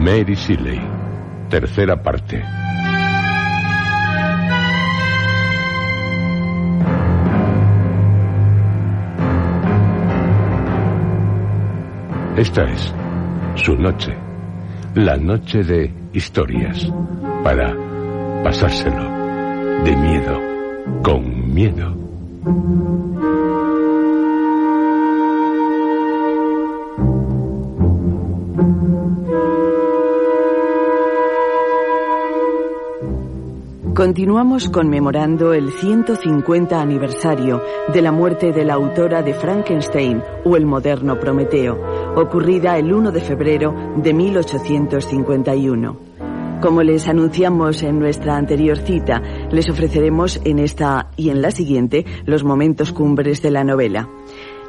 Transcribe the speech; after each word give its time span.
Mary 0.00 0.34
Shelley, 0.34 0.80
tercera 1.50 2.02
parte. 2.02 2.42
Esta 12.34 12.64
es 12.64 12.94
su 13.56 13.76
noche, 13.76 14.16
la 14.94 15.18
noche 15.18 15.62
de 15.62 15.92
historias, 16.14 16.90
para 17.44 17.76
pasárselo 18.42 19.04
de 19.84 19.96
miedo, 19.96 20.40
con 21.02 21.52
miedo. 21.52 21.94
Continuamos 34.00 34.70
conmemorando 34.70 35.52
el 35.52 35.72
150 35.72 36.80
aniversario 36.80 37.62
de 37.92 38.00
la 38.00 38.10
muerte 38.10 38.50
de 38.50 38.64
la 38.64 38.72
autora 38.72 39.20
de 39.20 39.34
Frankenstein 39.34 40.22
o 40.42 40.56
el 40.56 40.64
moderno 40.64 41.20
Prometeo, 41.20 41.78
ocurrida 42.16 42.78
el 42.78 42.94
1 42.94 43.12
de 43.12 43.20
febrero 43.20 43.74
de 43.96 44.14
1851. 44.14 45.98
Como 46.62 46.82
les 46.82 47.08
anunciamos 47.08 47.82
en 47.82 47.98
nuestra 47.98 48.36
anterior 48.36 48.78
cita, 48.78 49.20
les 49.50 49.68
ofreceremos 49.68 50.40
en 50.44 50.60
esta 50.60 51.10
y 51.16 51.28
en 51.28 51.42
la 51.42 51.50
siguiente 51.50 52.06
los 52.24 52.42
momentos 52.42 52.94
cumbres 52.94 53.42
de 53.42 53.50
la 53.50 53.64
novela. 53.64 54.08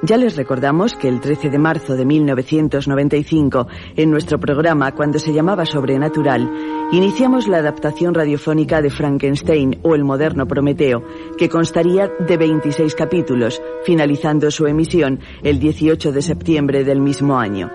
Ya 0.03 0.17
les 0.17 0.35
recordamos 0.35 0.95
que 0.95 1.07
el 1.07 1.21
13 1.21 1.52
de 1.52 1.59
marzo 1.59 1.95
de 1.95 2.05
1995, 2.05 3.67
en 3.95 4.09
nuestro 4.09 4.39
programa 4.39 4.95
Cuando 4.95 5.19
se 5.19 5.31
llamaba 5.31 5.63
Sobrenatural, 5.67 6.89
iniciamos 6.91 7.47
la 7.47 7.57
adaptación 7.57 8.16
radiofónica 8.16 8.81
de 8.81 8.89
Frankenstein 8.89 9.79
o 9.83 9.94
el 9.94 10.03
moderno 10.03 10.47
Prometeo, 10.47 11.03
que 11.38 11.49
constaría 11.49 12.07
de 12.07 12.35
26 12.35 12.95
capítulos, 12.95 13.61
finalizando 13.85 14.50
su 14.50 14.66
emisión 14.66 15.19
el 15.44 15.59
18 15.59 16.11
de 16.11 16.22
septiembre 16.23 16.84
del 16.84 17.00
mismo 17.00 17.38
año. 17.38 17.69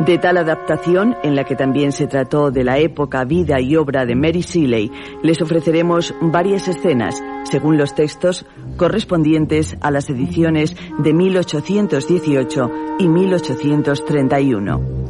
De 0.00 0.18
tal 0.18 0.38
adaptación, 0.38 1.16
en 1.22 1.34
la 1.36 1.44
que 1.44 1.56
también 1.56 1.92
se 1.92 2.06
trató 2.06 2.50
de 2.50 2.64
la 2.64 2.78
época, 2.78 3.24
vida 3.24 3.60
y 3.60 3.76
obra 3.76 4.06
de 4.06 4.14
Mary 4.14 4.40
Shelley, 4.40 4.90
les 5.22 5.42
ofreceremos 5.42 6.14
varias 6.20 6.68
escenas, 6.68 7.22
según 7.44 7.76
los 7.76 7.94
textos 7.94 8.46
correspondientes 8.76 9.76
a 9.80 9.90
las 9.90 10.08
ediciones 10.08 10.76
de 10.98 11.12
1818 11.12 12.70
y 12.98 13.08
1831. 13.08 15.00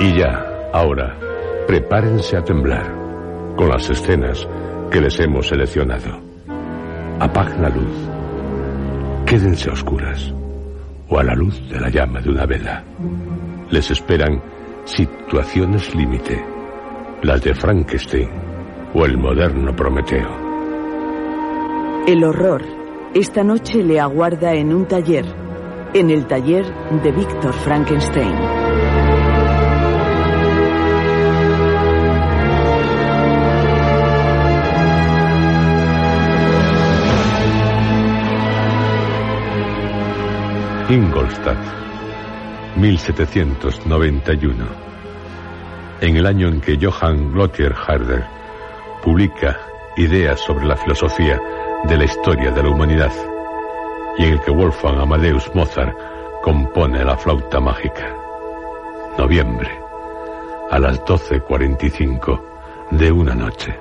Y 0.00 0.16
ya, 0.16 0.70
ahora, 0.72 1.16
prepárense 1.68 2.34
a 2.34 2.42
temblar 2.42 3.54
con 3.54 3.68
las 3.68 3.90
escenas 3.90 4.48
que 4.90 5.02
les 5.02 5.20
hemos 5.20 5.48
seleccionado. 5.48 6.18
Apaguen 7.20 7.60
la 7.60 7.68
luz. 7.68 8.08
Quédense 9.26 9.68
a 9.68 9.74
oscuras 9.74 10.32
o 11.10 11.18
a 11.18 11.22
la 11.22 11.34
luz 11.34 11.60
de 11.68 11.78
la 11.78 11.90
llama 11.90 12.22
de 12.22 12.30
una 12.30 12.46
vela. 12.46 12.82
Les 13.68 13.90
esperan 13.90 14.42
situaciones 14.86 15.94
límite, 15.94 16.42
las 17.20 17.42
de 17.42 17.54
Frankenstein 17.54 18.30
o 18.94 19.04
el 19.04 19.18
moderno 19.18 19.76
Prometeo. 19.76 20.48
El 22.06 22.24
horror 22.24 22.62
esta 23.14 23.44
noche 23.44 23.82
le 23.82 24.00
aguarda 24.00 24.54
en 24.54 24.72
un 24.72 24.88
taller, 24.88 25.26
en 25.92 26.08
el 26.08 26.26
taller 26.26 26.64
de 27.02 27.12
Víctor 27.12 27.52
Frankenstein. 27.52 28.67
Ingolstadt, 40.90 41.58
1791. 42.76 44.64
En 46.00 46.16
el 46.16 46.24
año 46.24 46.48
en 46.48 46.62
que 46.62 46.78
Johann 46.80 47.34
Lothar 47.34 47.74
Harder 47.74 48.24
publica 49.02 49.60
Ideas 49.98 50.40
sobre 50.40 50.64
la 50.64 50.76
filosofía 50.76 51.38
de 51.84 51.94
la 51.94 52.04
historia 52.04 52.52
de 52.52 52.62
la 52.62 52.70
humanidad 52.70 53.12
y 54.16 54.24
en 54.24 54.32
el 54.32 54.40
que 54.40 54.50
Wolfgang 54.50 54.98
Amadeus 54.98 55.54
Mozart 55.54 55.94
compone 56.42 57.04
la 57.04 57.18
flauta 57.18 57.60
mágica. 57.60 58.14
Noviembre, 59.18 59.68
a 60.70 60.78
las 60.78 61.02
12.45 61.04 62.40
de 62.92 63.12
una 63.12 63.34
noche. 63.34 63.78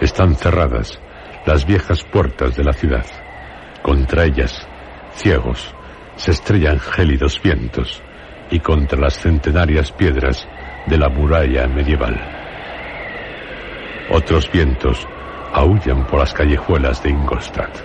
Están 0.00 0.36
cerradas 0.36 1.00
las 1.44 1.66
viejas 1.66 2.04
puertas 2.04 2.54
de 2.54 2.62
la 2.62 2.72
ciudad. 2.72 3.29
Contra 3.82 4.24
ellas, 4.24 4.68
ciegos, 5.12 5.74
se 6.16 6.32
estrellan 6.32 6.78
gélidos 6.78 7.40
vientos 7.42 8.02
y 8.50 8.60
contra 8.60 8.98
las 8.98 9.14
centenarias 9.14 9.90
piedras 9.92 10.46
de 10.86 10.98
la 10.98 11.08
muralla 11.08 11.66
medieval. 11.66 12.18
Otros 14.10 14.50
vientos 14.52 15.06
aullan 15.52 16.06
por 16.06 16.20
las 16.20 16.34
callejuelas 16.34 17.02
de 17.02 17.10
Ingolstadt. 17.10 17.78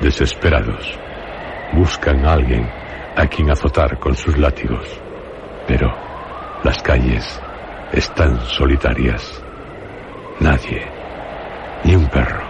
Desesperados, 0.00 0.98
buscan 1.72 2.24
a 2.24 2.34
alguien 2.34 2.70
a 3.16 3.26
quien 3.26 3.50
azotar 3.50 3.98
con 3.98 4.14
sus 4.14 4.38
látigos. 4.38 4.86
Pero 5.66 5.92
las 6.62 6.82
calles 6.82 7.40
están 7.92 8.40
solitarias. 8.40 9.42
Nadie, 10.40 10.86
ni 11.84 11.96
un 11.96 12.08
perro. 12.08 12.48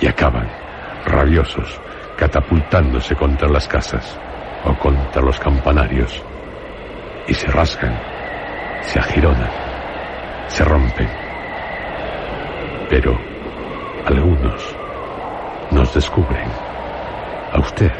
Y 0.00 0.06
acaban 0.06 0.59
rabiosos, 1.06 1.80
catapultándose 2.16 3.14
contra 3.14 3.48
las 3.48 3.66
casas 3.68 4.18
o 4.64 4.74
contra 4.74 5.22
los 5.22 5.38
campanarios. 5.38 6.22
Y 7.26 7.34
se 7.34 7.46
rasgan, 7.48 7.98
se 8.82 8.98
agironan, 8.98 9.50
se 10.48 10.64
rompen. 10.64 11.08
Pero 12.88 13.16
algunos 14.06 14.76
nos 15.70 15.94
descubren, 15.94 16.50
a 17.52 17.58
usted, 17.58 17.92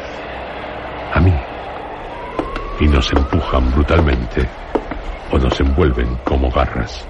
a 1.13 1.19
mí, 1.19 1.33
y 2.79 2.87
nos 2.87 3.11
empujan 3.13 3.71
brutalmente 3.71 4.47
o 5.31 5.37
nos 5.37 5.59
envuelven 5.59 6.15
como 6.23 6.49
garras 6.49 7.07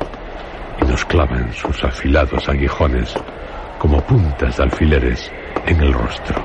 y 0.81 0.85
nos 0.85 1.03
clavan 1.05 1.51
sus 1.53 1.83
afilados 1.83 2.47
aguijones 2.47 3.15
como 3.79 4.01
puntas 4.01 4.57
de 4.57 4.63
alfileres 4.63 5.31
en 5.65 5.81
el 5.81 5.93
rostro. 5.93 6.43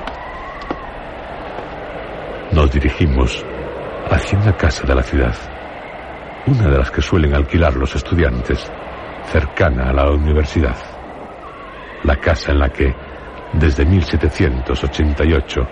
Nos 2.51 2.71
dirigimos 2.71 3.45
hacia 4.09 4.39
una 4.39 4.55
casa 4.55 4.87
de 4.87 4.95
la 4.95 5.03
ciudad, 5.03 5.35
una 6.47 6.69
de 6.69 6.77
las 6.77 6.91
que 6.91 7.01
suelen 7.01 7.35
alquilar 7.35 7.75
los 7.75 7.95
estudiantes, 7.95 8.71
cercana 9.25 9.89
a 9.89 9.93
la 9.93 10.09
universidad. 10.11 10.77
La 12.03 12.15
casa 12.17 12.51
en 12.51 12.59
la 12.59 12.69
que, 12.69 12.95
desde 13.53 13.85
1788, 13.85 15.67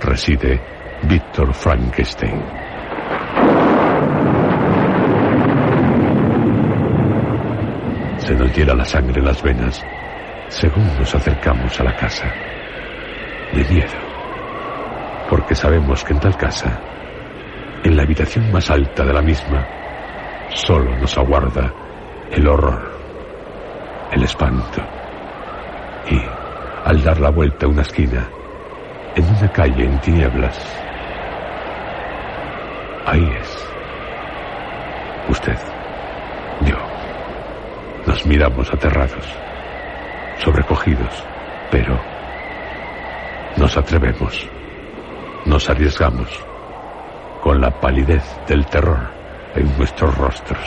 reside 0.00 0.60
Víctor 1.02 1.54
Frankenstein. 1.54 2.42
Se 8.18 8.34
nos 8.34 8.52
hiela 8.54 8.74
la 8.74 8.84
sangre 8.84 9.20
en 9.20 9.26
las 9.26 9.42
venas 9.42 9.84
según 10.50 10.84
nos 10.98 11.14
acercamos 11.14 11.78
a 11.80 11.84
la 11.84 11.96
casa. 11.96 12.26
De 13.52 13.64
miedo, 13.64 13.98
porque 15.28 15.56
sabemos 15.56 16.04
que 16.04 16.12
en 16.12 16.20
tal 16.20 16.36
casa, 16.36 16.80
en 17.82 17.96
la 17.96 18.02
habitación 18.02 18.52
más 18.52 18.70
alta 18.70 19.04
de 19.04 19.12
la 19.12 19.22
misma, 19.22 19.66
solo 20.50 20.96
nos 20.96 21.18
aguarda 21.18 21.72
el 22.30 22.46
horror, 22.46 22.80
el 24.12 24.22
espanto. 24.22 24.82
Y, 26.10 26.20
al 26.84 27.02
dar 27.02 27.20
la 27.20 27.30
vuelta 27.30 27.66
a 27.66 27.68
una 27.68 27.82
esquina, 27.82 28.28
en 29.16 29.24
una 29.24 29.48
calle 29.52 29.84
en 29.84 30.00
tinieblas, 30.00 30.58
ahí 33.06 33.28
es. 33.40 33.66
Usted, 35.28 35.58
yo, 36.60 36.76
nos 38.06 38.26
miramos 38.26 38.72
aterrados, 38.72 39.26
sobrecogidos, 40.38 41.24
pero 41.70 42.19
nos 43.60 43.76
atrevemos, 43.76 44.48
nos 45.44 45.68
arriesgamos, 45.68 46.28
con 47.42 47.60
la 47.60 47.70
palidez 47.70 48.24
del 48.48 48.64
terror 48.64 49.10
en 49.54 49.76
nuestros 49.76 50.16
rostros. 50.16 50.58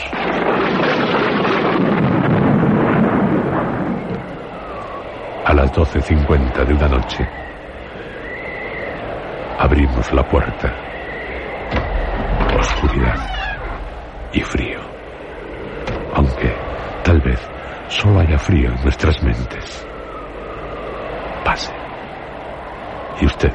A 5.44 5.52
las 5.54 5.72
12.50 5.72 6.64
de 6.64 6.72
una 6.72 6.88
noche, 6.88 7.28
abrimos 9.58 10.12
la 10.12 10.22
puerta. 10.28 10.72
Oscuridad 12.56 14.30
y 14.32 14.40
frío. 14.40 14.78
Aunque 16.14 16.54
tal 17.02 17.20
vez 17.22 17.40
solo 17.88 18.20
haya 18.20 18.38
frío 18.38 18.70
en 18.70 18.82
nuestras 18.84 19.20
mentes. 19.24 19.84
Pase. 21.44 21.83
Y 23.20 23.26
usted, 23.26 23.52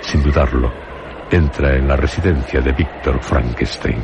sin 0.00 0.22
dudarlo, 0.22 0.72
entra 1.30 1.76
en 1.76 1.88
la 1.88 1.96
residencia 1.96 2.60
de 2.60 2.72
Víctor 2.72 3.22
Frankenstein. 3.22 4.02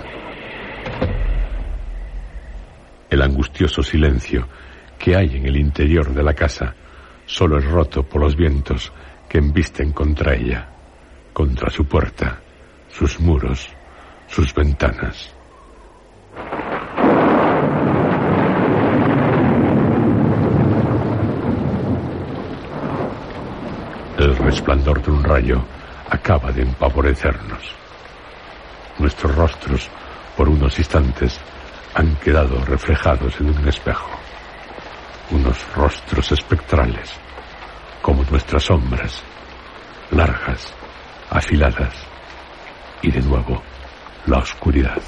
El 3.08 3.22
angustioso 3.22 3.82
silencio 3.82 4.46
que 4.98 5.16
hay 5.16 5.36
en 5.36 5.46
el 5.46 5.56
interior 5.56 6.12
de 6.14 6.22
la 6.22 6.34
casa 6.34 6.74
solo 7.26 7.58
es 7.58 7.64
roto 7.64 8.02
por 8.02 8.22
los 8.22 8.36
vientos 8.36 8.92
que 9.28 9.38
embisten 9.38 9.92
contra 9.92 10.34
ella, 10.34 10.68
contra 11.32 11.70
su 11.70 11.84
puerta, 11.86 12.40
sus 12.88 13.20
muros, 13.20 13.68
sus 14.28 14.54
ventanas. 14.54 15.34
El 24.30 24.36
resplandor 24.36 25.02
de 25.02 25.10
un 25.10 25.24
rayo 25.24 25.60
acaba 26.08 26.52
de 26.52 26.62
empavorecernos. 26.62 27.74
Nuestros 29.00 29.34
rostros, 29.34 29.90
por 30.36 30.48
unos 30.48 30.78
instantes, 30.78 31.40
han 31.94 32.14
quedado 32.14 32.64
reflejados 32.64 33.40
en 33.40 33.48
un 33.48 33.68
espejo. 33.68 34.08
Unos 35.32 35.58
rostros 35.74 36.30
espectrales, 36.30 37.10
como 38.02 38.22
nuestras 38.30 38.62
sombras, 38.62 39.20
largas, 40.12 40.72
afiladas, 41.28 41.94
y 43.02 43.10
de 43.10 43.22
nuevo 43.22 43.60
la 44.26 44.38
oscuridad. 44.38 45.02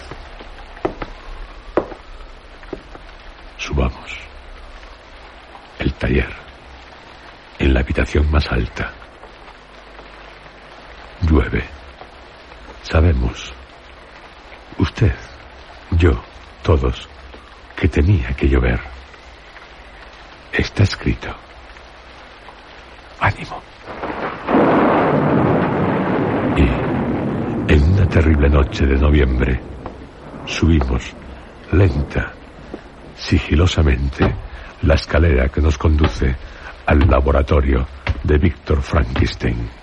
Subamos. 3.57 4.19
El 5.79 5.95
taller. 5.95 6.35
En 7.61 7.73
la 7.73 7.81
habitación 7.81 8.29
más 8.29 8.51
alta. 8.51 8.93
Llueve. 11.23 11.65
Sabemos. 12.83 13.53
Usted, 14.79 15.15
yo, 15.93 16.21
todos, 16.63 17.09
que 17.77 17.89
tenía 17.89 18.29
que 18.35 18.49
llover. 18.49 18.81
Está 20.53 20.83
escrito. 20.83 21.29
Ánimo. 23.21 23.63
Y 26.57 27.73
en 27.73 27.93
una 27.93 28.09
terrible 28.09 28.49
noche 28.49 28.85
de 28.87 28.97
noviembre 28.97 29.61
subimos 30.47 31.15
lenta, 31.71 32.33
sigilosamente, 33.17 34.35
la 34.83 34.95
escalera 34.95 35.49
que 35.49 35.61
nos 35.61 35.79
conduce 35.79 36.35
al 36.87 36.99
laboratorio 37.09 37.87
de 38.25 38.39
Víctor 38.39 38.83
Frankenstein. 38.83 39.82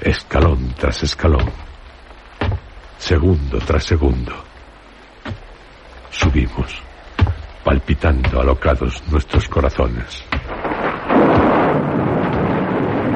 Escalón 0.00 0.74
tras 0.78 1.02
escalón, 1.04 1.50
segundo 2.98 3.58
tras 3.58 3.82
segundo. 3.82 4.32
Subimos, 6.10 6.82
palpitando 7.64 8.40
alocados 8.40 9.02
nuestros 9.10 9.48
corazones. 9.48 10.22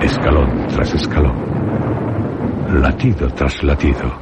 Escalón 0.00 0.66
tras 0.68 0.94
escalón, 0.94 2.80
latido 2.80 3.28
tras 3.28 3.62
latido, 3.62 4.18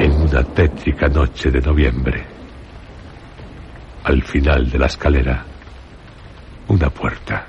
en 0.00 0.12
una 0.12 0.42
tétrica 0.42 1.06
noche 1.08 1.50
de 1.50 1.60
noviembre. 1.60 2.26
Al 4.04 4.22
final 4.22 4.70
de 4.70 4.78
la 4.78 4.86
escalera, 4.86 5.44
una 6.68 6.88
puerta. 6.88 7.46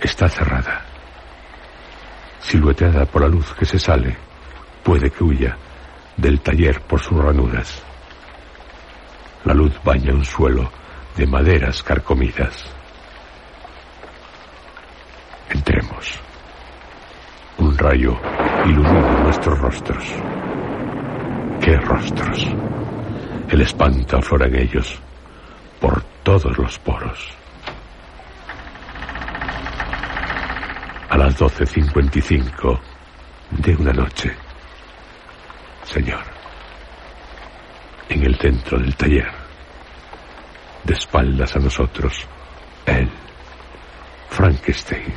Está 0.00 0.28
cerrada. 0.28 0.87
Silueteada 2.40 3.04
por 3.06 3.22
la 3.22 3.28
luz 3.28 3.52
que 3.54 3.64
se 3.64 3.78
sale, 3.78 4.16
puede 4.82 5.10
que 5.10 5.24
huya 5.24 5.56
del 6.16 6.40
taller 6.40 6.80
por 6.82 7.00
sus 7.00 7.16
ranuras. 7.16 7.82
La 9.44 9.54
luz 9.54 9.72
baña 9.84 10.12
un 10.12 10.24
suelo 10.24 10.70
de 11.16 11.26
maderas 11.26 11.82
carcomidas. 11.82 12.64
Entremos. 15.50 16.20
Un 17.58 17.76
rayo 17.76 18.16
ilumina 18.66 19.22
nuestros 19.24 19.58
rostros. 19.58 20.04
¿Qué 21.60 21.76
rostros? 21.76 22.46
El 23.48 23.60
espanto 23.62 24.18
aflora 24.18 24.46
en 24.46 24.56
ellos 24.56 25.00
por 25.80 26.02
todos 26.22 26.56
los 26.58 26.78
poros. 26.78 27.28
Las 31.18 31.36
12.55 31.36 32.78
de 33.50 33.74
una 33.74 33.92
noche, 33.92 34.32
Señor, 35.82 36.22
en 38.08 38.22
el 38.22 38.36
centro 38.36 38.78
del 38.78 38.94
taller, 38.94 39.26
de 40.84 40.94
espaldas 40.94 41.56
a 41.56 41.58
nosotros, 41.58 42.24
él, 42.86 43.10
Frankenstein, 44.30 45.12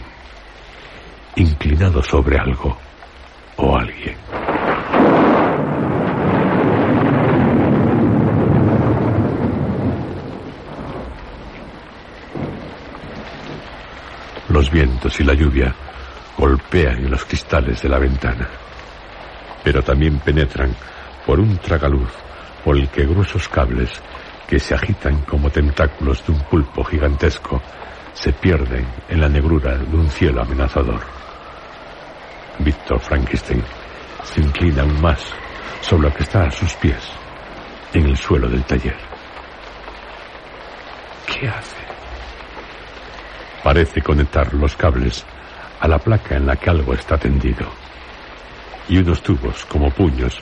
inclinado 1.35 2.01
sobre 2.01 2.39
algo 2.39 2.75
o 3.57 3.77
alguien. 3.77 4.17
Los 14.49 14.71
vientos 14.71 15.19
y 15.19 15.23
la 15.23 15.35
lluvia 15.35 15.75
golpean 16.41 16.97
en 17.05 17.11
los 17.11 17.23
cristales 17.23 17.83
de 17.83 17.87
la 17.87 17.99
ventana, 17.99 18.49
pero 19.63 19.83
también 19.83 20.17
penetran 20.21 20.75
por 21.23 21.39
un 21.39 21.55
tragaluz 21.59 22.09
por 22.65 22.75
el 22.75 22.89
que 22.89 23.05
gruesos 23.05 23.47
cables 23.47 23.91
que 24.47 24.57
se 24.57 24.73
agitan 24.73 25.21
como 25.21 25.51
tentáculos 25.51 26.25
de 26.25 26.33
un 26.33 26.39
pulpo 26.45 26.83
gigantesco 26.83 27.61
se 28.13 28.33
pierden 28.33 28.87
en 29.07 29.21
la 29.21 29.29
negrura 29.29 29.77
de 29.77 29.95
un 29.95 30.09
cielo 30.09 30.41
amenazador. 30.41 31.01
Víctor 32.57 32.99
Frankenstein 32.99 33.63
se 34.23 34.41
inclina 34.41 34.81
aún 34.81 34.99
más 34.99 35.23
sobre 35.81 36.09
lo 36.09 36.13
que 36.15 36.23
está 36.23 36.45
a 36.45 36.51
sus 36.51 36.73
pies, 36.73 37.07
en 37.93 38.07
el 38.07 38.17
suelo 38.17 38.49
del 38.49 38.63
taller. 38.63 38.97
¿Qué 41.27 41.47
hace? 41.47 41.77
Parece 43.63 44.01
conectar 44.01 44.51
los 44.55 44.75
cables 44.75 45.23
a 45.81 45.87
la 45.87 45.97
placa 45.97 46.37
en 46.37 46.45
la 46.45 46.55
que 46.55 46.69
algo 46.69 46.93
está 46.93 47.17
tendido 47.17 47.65
y 48.87 48.99
unos 48.99 49.21
tubos 49.21 49.65
como 49.65 49.89
puños 49.89 50.41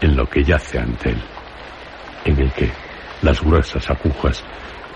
en 0.00 0.16
lo 0.16 0.26
que 0.26 0.42
yace 0.42 0.78
ante 0.78 1.10
él, 1.10 1.22
en 2.24 2.40
el 2.40 2.52
que, 2.52 2.70
las 3.22 3.40
gruesas 3.40 3.88
agujas 3.88 4.42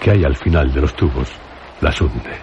que 0.00 0.10
hay 0.10 0.24
al 0.24 0.34
final 0.36 0.72
de 0.72 0.80
los 0.80 0.94
tubos 0.96 1.30
las 1.80 2.00
hunde. 2.00 2.36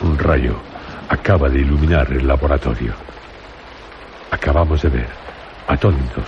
Un 0.00 0.18
rayo 0.18 0.56
acaba 1.10 1.50
de 1.50 1.60
iluminar 1.60 2.10
el 2.10 2.26
laboratorio. 2.26 2.94
Acabamos 4.30 4.80
de 4.80 4.88
ver, 4.88 5.08
atónitos, 5.68 6.24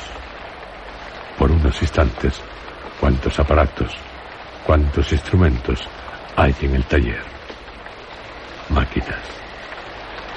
por 1.39 1.51
unos 1.51 1.81
instantes, 1.81 2.43
cuántos 3.01 3.39
aparatos, 3.39 3.93
cuántos 4.67 5.13
instrumentos 5.13 5.81
hay 6.37 6.55
en 6.63 6.75
el 6.75 6.85
taller. 6.85 7.23
Máquinas, 8.71 9.21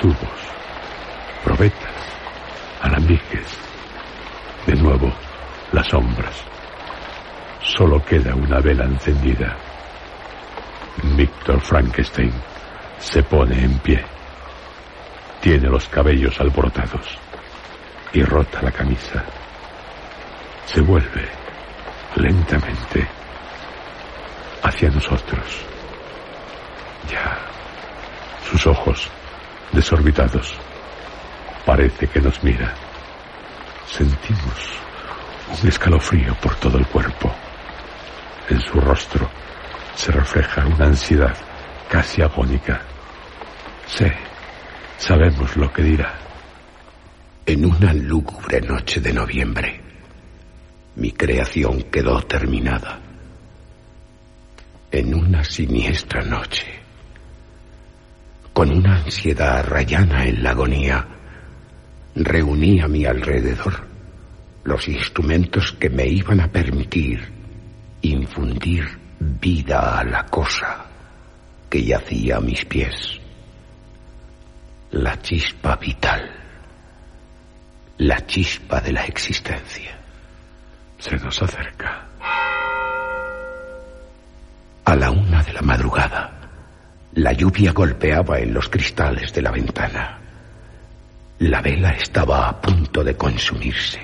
tubos, 0.01 0.17
probetas, 1.43 1.93
alambiques. 2.81 3.57
De 4.65 4.75
nuevo, 4.75 5.11
las 5.71 5.87
sombras. 5.87 6.43
Solo 7.61 8.03
queda 8.03 8.35
una 8.35 8.59
vela 8.59 8.85
encendida. 8.85 9.55
Víctor 11.15 11.61
Frankenstein 11.61 12.33
se 12.97 13.23
pone 13.23 13.63
en 13.63 13.79
pie. 13.79 14.03
Tiene 15.41 15.69
los 15.69 15.87
cabellos 15.87 16.39
alborotados 16.39 17.17
y 18.13 18.23
rota 18.23 18.61
la 18.61 18.71
camisa. 18.71 19.23
Se 20.65 20.81
vuelve 20.81 21.46
lentamente 22.15 23.07
hacia 24.63 24.89
nosotros. 24.89 25.65
Ya, 27.11 27.37
sus 28.49 28.65
ojos 28.67 29.09
desorbitados, 29.71 30.53
parece 31.65 32.07
que 32.07 32.21
nos 32.21 32.43
mira. 32.43 32.73
Sentimos 33.87 34.79
un 35.61 35.67
escalofrío 35.67 36.33
por 36.35 36.55
todo 36.55 36.77
el 36.77 36.87
cuerpo. 36.87 37.33
En 38.49 38.59
su 38.61 38.79
rostro 38.79 39.29
se 39.95 40.11
refleja 40.11 40.65
una 40.65 40.85
ansiedad 40.85 41.35
casi 41.89 42.21
agónica. 42.21 42.81
Sé, 43.87 44.13
sabemos 44.97 45.55
lo 45.55 45.71
que 45.71 45.83
dirá. 45.83 46.13
En 47.45 47.65
una 47.65 47.93
lúgubre 47.93 48.59
noche 48.61 48.99
de 48.99 49.13
noviembre, 49.13 49.81
mi 50.97 51.11
creación 51.11 51.83
quedó 51.83 52.21
terminada. 52.23 52.99
En 54.89 55.13
una 55.13 55.43
siniestra 55.43 56.23
noche, 56.23 56.65
con 58.51 58.71
una 58.71 59.03
ansiedad 59.03 59.63
rayana 59.63 60.25
en 60.25 60.41
la 60.41 60.51
agonía, 60.51 61.07
reuní 62.15 62.81
a 62.81 62.87
mi 62.87 63.05
alrededor 63.05 63.85
los 64.63 64.87
instrumentos 64.87 65.71
que 65.73 65.89
me 65.89 66.07
iban 66.07 66.41
a 66.41 66.51
permitir 66.51 67.31
infundir 68.01 68.85
vida 69.19 69.99
a 69.99 70.03
la 70.03 70.25
cosa 70.25 70.85
que 71.69 71.83
yacía 71.83 72.37
a 72.37 72.41
mis 72.41 72.65
pies. 72.65 73.19
La 74.91 75.21
chispa 75.21 75.75
vital. 75.75 76.31
La 77.99 78.25
chispa 78.25 78.81
de 78.81 78.93
la 78.93 79.05
existencia. 79.05 79.96
Se 80.97 81.15
nos 81.17 81.41
acerca. 81.41 82.05
A 84.85 84.95
la 84.95 85.11
una 85.11 85.43
de 85.43 85.53
la 85.53 85.61
madrugada, 85.61 86.31
la 87.13 87.33
lluvia 87.33 87.71
golpeaba 87.71 88.39
en 88.39 88.53
los 88.53 88.69
cristales 88.69 89.33
de 89.33 89.41
la 89.41 89.51
ventana. 89.51 90.17
La 91.39 91.61
vela 91.61 91.91
estaba 91.91 92.49
a 92.49 92.59
punto 92.59 93.03
de 93.03 93.15
consumirse. 93.15 93.99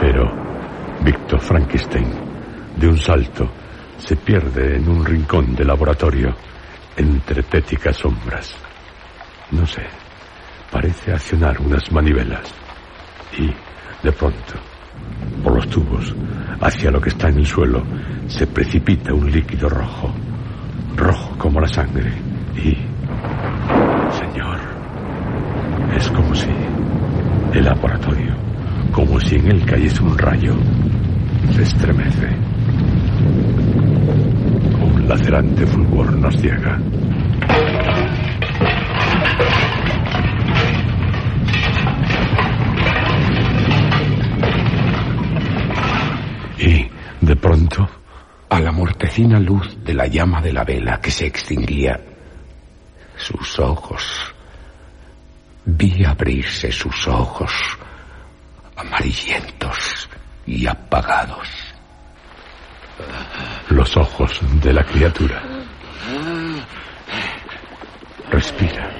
Pero 0.00 0.30
Víctor 1.02 1.40
Frankenstein, 1.40 2.12
de 2.76 2.88
un 2.88 2.98
salto, 2.98 3.50
se 3.98 4.16
pierde 4.16 4.76
en 4.76 4.88
un 4.88 5.04
rincón 5.04 5.54
del 5.54 5.68
laboratorio 5.68 6.36
entre 6.96 7.42
téticas 7.42 7.96
sombras. 7.96 8.54
No 9.50 9.66
sé, 9.66 9.82
parece 10.70 11.12
accionar 11.12 11.60
unas 11.60 11.90
manivelas 11.90 12.54
y, 13.36 13.46
de 14.02 14.12
pronto, 14.12 14.54
por 15.42 15.54
los 15.54 15.68
tubos, 15.68 16.14
hacia 16.60 16.90
lo 16.90 17.00
que 17.00 17.10
está 17.10 17.28
en 17.28 17.38
el 17.38 17.46
suelo, 17.46 17.82
se 18.26 18.46
precipita 18.46 19.14
un 19.14 19.30
líquido 19.30 19.68
rojo, 19.68 20.12
rojo 20.96 21.36
como 21.38 21.60
la 21.60 21.68
sangre 21.68 22.12
y... 22.56 22.76
Señor, 24.12 24.58
es 25.96 26.08
como 26.10 26.34
si 26.34 26.50
el 27.52 27.64
laboratorio, 27.64 28.34
como 28.92 29.18
si 29.20 29.36
en 29.36 29.50
él 29.50 29.64
cayese 29.64 30.02
un 30.02 30.16
rayo, 30.18 30.54
se 31.52 31.62
estremece. 31.62 32.28
Un 34.82 35.08
lacerante 35.08 35.66
fulgor 35.66 36.12
nos 36.18 36.40
llega. 36.42 36.78
De 47.30 47.36
pronto, 47.36 47.88
A 48.48 48.58
la 48.58 48.72
mortecina 48.72 49.38
luz 49.38 49.84
de 49.84 49.94
la 49.94 50.08
llama 50.08 50.40
de 50.40 50.52
la 50.52 50.64
vela 50.64 51.00
que 51.00 51.12
se 51.12 51.26
extinguía, 51.26 52.00
sus 53.16 53.60
ojos. 53.60 54.34
Vi 55.64 56.04
abrirse 56.04 56.72
sus 56.72 57.06
ojos, 57.06 57.52
amarillentos 58.74 60.08
y 60.44 60.66
apagados. 60.66 61.48
los 63.68 63.96
ojos 63.96 64.40
de 64.60 64.72
la 64.72 64.82
criatura. 64.82 65.40
Respira 68.28 68.90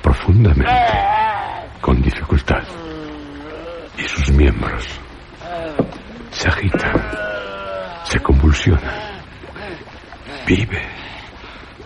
profundamente, 0.00 0.70
con 1.80 2.00
dificultad, 2.00 2.62
y 3.98 4.02
sus 4.02 4.30
miembros 4.30 5.00
se 6.36 6.48
agitan, 6.48 6.92
se 8.04 8.20
convulsionan. 8.20 8.94
Vive, 10.46 10.82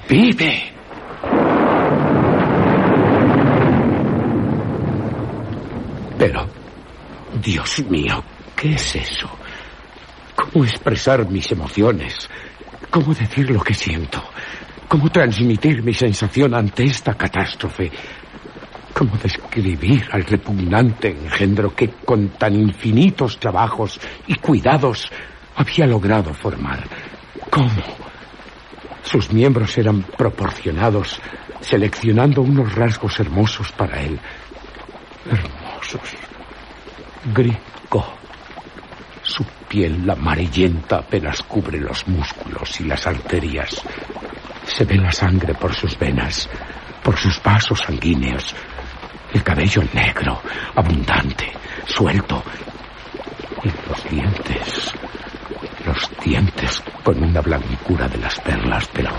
¡Vive! 0.08 0.72
Pero, 6.18 6.46
Dios 7.40 7.84
mío, 7.88 8.22
¿qué 8.56 8.72
es 8.72 8.96
eso? 8.96 9.30
¿Cómo 10.34 10.64
expresar 10.64 11.30
mis 11.30 11.50
emociones? 11.52 12.28
¿Cómo 12.90 13.14
decir 13.14 13.50
lo 13.50 13.60
que 13.60 13.72
siento? 13.72 14.20
¿Cómo 14.88 15.08
transmitir 15.10 15.82
mi 15.84 15.94
sensación 15.94 16.54
ante 16.54 16.84
esta 16.84 17.14
catástrofe? 17.14 17.92
¿Cómo 19.00 19.16
describir 19.16 20.10
al 20.12 20.26
repugnante 20.26 21.08
engendro 21.08 21.74
que 21.74 21.88
con 22.04 22.28
tan 22.36 22.54
infinitos 22.54 23.38
trabajos 23.38 23.98
y 24.26 24.34
cuidados 24.34 25.10
había 25.56 25.86
logrado 25.86 26.34
formar? 26.34 26.86
¿Cómo? 27.48 27.82
Sus 29.02 29.32
miembros 29.32 29.78
eran 29.78 30.02
proporcionados, 30.02 31.18
seleccionando 31.62 32.42
unos 32.42 32.74
rasgos 32.74 33.18
hermosos 33.20 33.72
para 33.72 34.02
él. 34.02 34.20
Hermosos. 35.24 36.10
Grico. 37.34 38.04
Su 39.22 39.46
piel 39.66 40.10
amarillenta 40.10 40.98
apenas 40.98 41.40
cubre 41.44 41.80
los 41.80 42.06
músculos 42.06 42.78
y 42.82 42.84
las 42.84 43.06
arterias. 43.06 43.82
Se 44.66 44.84
ve 44.84 44.96
la 44.96 45.10
sangre 45.10 45.54
por 45.54 45.74
sus 45.74 45.98
venas, 45.98 46.50
por 47.02 47.16
sus 47.16 47.42
vasos 47.42 47.80
sanguíneos. 47.80 48.54
El 49.32 49.42
cabello 49.42 49.82
negro, 49.92 50.40
abundante, 50.74 51.52
suelto. 51.86 52.42
Y 53.62 53.88
los 53.88 54.04
dientes. 54.10 54.94
Los 55.84 56.10
dientes 56.24 56.82
con 57.02 57.22
una 57.22 57.40
blancura 57.40 58.08
de 58.08 58.18
las 58.18 58.38
perlas, 58.40 58.88
pero. 58.92 59.10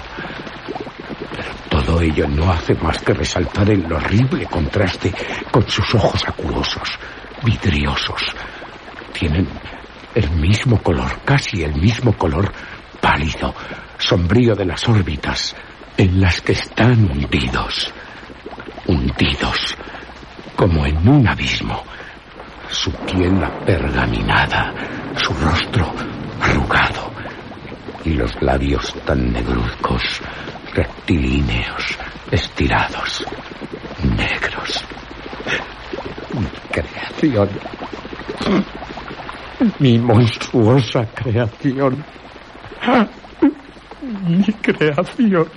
Todo 1.70 2.02
ello 2.02 2.28
no 2.28 2.52
hace 2.52 2.76
más 2.76 3.02
que 3.02 3.14
resaltar 3.14 3.70
el 3.70 3.92
horrible 3.92 4.46
contraste 4.46 5.14
con 5.52 5.68
sus 5.70 5.96
ojos 5.96 6.24
acuosos, 6.28 7.00
vidriosos. 7.44 8.22
Tienen 9.14 9.48
el 10.14 10.30
mismo 10.32 10.82
color, 10.82 11.22
casi 11.24 11.64
el 11.64 11.74
mismo 11.76 12.14
color 12.14 12.52
pálido, 13.00 13.56
sombrío 13.98 14.56
de 14.56 14.66
las 14.66 14.88
órbitas 14.88 15.56
en 15.98 16.20
las 16.20 16.42
que 16.42 16.54
están 16.54 17.10
hundidos. 17.10 17.94
Hundidos, 18.88 19.78
como 20.62 20.86
en 20.86 21.10
un 21.10 21.28
abismo. 21.28 21.82
Su 22.70 22.92
piel 22.92 23.44
apergaminada, 23.44 24.72
su 25.16 25.34
rostro 25.34 25.92
arrugado 26.40 27.12
y 28.06 28.12
los 28.12 28.32
labios 28.44 28.94
tan 29.04 29.34
negruzcos, 29.34 30.22
rectilíneos, 30.76 31.98
estirados. 32.30 33.26
negros. 34.04 34.86
Mi 36.34 36.48
creación. 36.70 37.50
Mi 39.80 39.98
monstruosa 39.98 41.08
creación. 41.16 42.06
Mi 44.28 44.54
creación. 44.62 45.48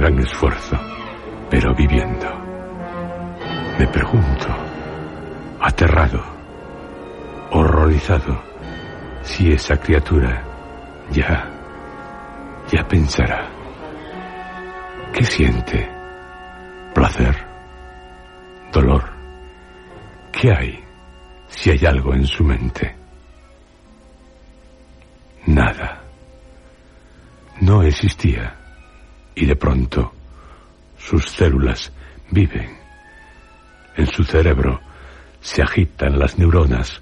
Gran 0.00 0.18
esfuerzo, 0.18 0.78
pero 1.50 1.74
viviendo. 1.74 2.26
Me 3.78 3.86
pregunto, 3.88 4.48
aterrado, 5.60 6.24
horrorizado, 7.50 8.42
si 9.22 9.52
esa 9.52 9.76
criatura 9.76 10.42
ya, 11.10 11.50
ya 12.72 12.88
pensará. 12.88 13.46
¿Qué 15.12 15.22
siente? 15.22 15.86
¿Placer? 16.94 17.36
¿Dolor? 18.72 19.04
¿Qué 20.32 20.50
hay 20.50 20.82
si 21.46 21.72
hay 21.72 21.84
algo 21.84 22.14
en 22.14 22.26
su 22.26 22.42
mente? 22.42 22.96
Nada. 25.44 26.00
No 27.60 27.82
existía. 27.82 28.56
Y 29.40 29.46
de 29.46 29.56
pronto 29.56 30.12
sus 30.98 31.24
células 31.30 31.90
viven. 32.30 32.76
En 33.96 34.06
su 34.06 34.22
cerebro 34.22 34.78
se 35.40 35.62
agitan 35.62 36.18
las 36.18 36.38
neuronas 36.38 37.00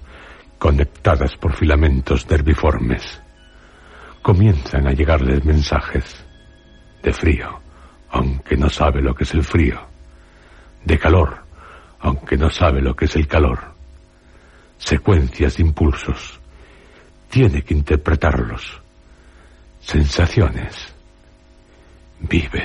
conectadas 0.57 1.35
por 1.35 1.53
filamentos 1.53 2.29
nerviformes. 2.29 3.21
Comienzan 4.21 4.87
a 4.87 4.93
llegarles 4.93 5.43
mensajes 5.43 6.25
de 7.03 7.11
frío, 7.11 7.59
aunque 8.09 8.55
no 8.55 8.69
sabe 8.69 9.01
lo 9.01 9.13
que 9.13 9.25
es 9.25 9.33
el 9.33 9.43
frío, 9.43 9.81
de 10.85 10.97
calor, 10.97 11.43
aunque 11.99 12.37
no 12.37 12.49
sabe 12.49 12.81
lo 12.81 12.95
que 12.95 13.03
es 13.03 13.17
el 13.17 13.27
calor. 13.27 13.59
Secuencias 14.77 15.57
de 15.57 15.63
impulsos. 15.63 16.39
Tiene 17.29 17.63
que 17.63 17.73
interpretarlos. 17.73 18.81
Sensaciones. 19.81 20.98
Vive. 22.21 22.61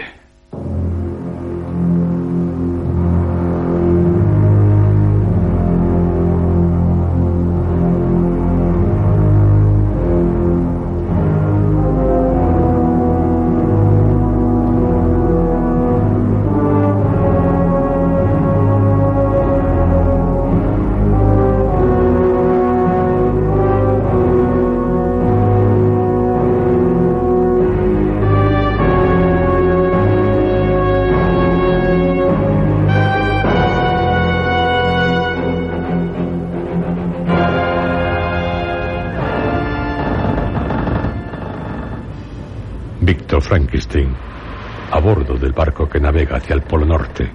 Barco 45.54 45.88
que 45.88 46.00
navega 46.00 46.36
hacia 46.36 46.54
el 46.54 46.62
Polo 46.62 46.84
Norte, 46.84 47.30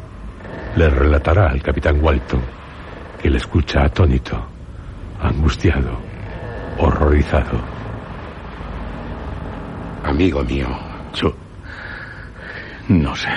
le 0.76 0.90
relatará 0.90 1.50
al 1.50 1.62
capitán 1.62 2.04
Walton 2.04 2.42
que 3.22 3.30
le 3.30 3.38
escucha 3.38 3.84
atónito, 3.84 4.46
angustiado, 5.22 5.98
horrorizado. 6.78 7.60
Amigo 10.04 10.44
mío, 10.44 10.68
yo 11.14 11.34
no 12.90 13.16
sé 13.16 13.30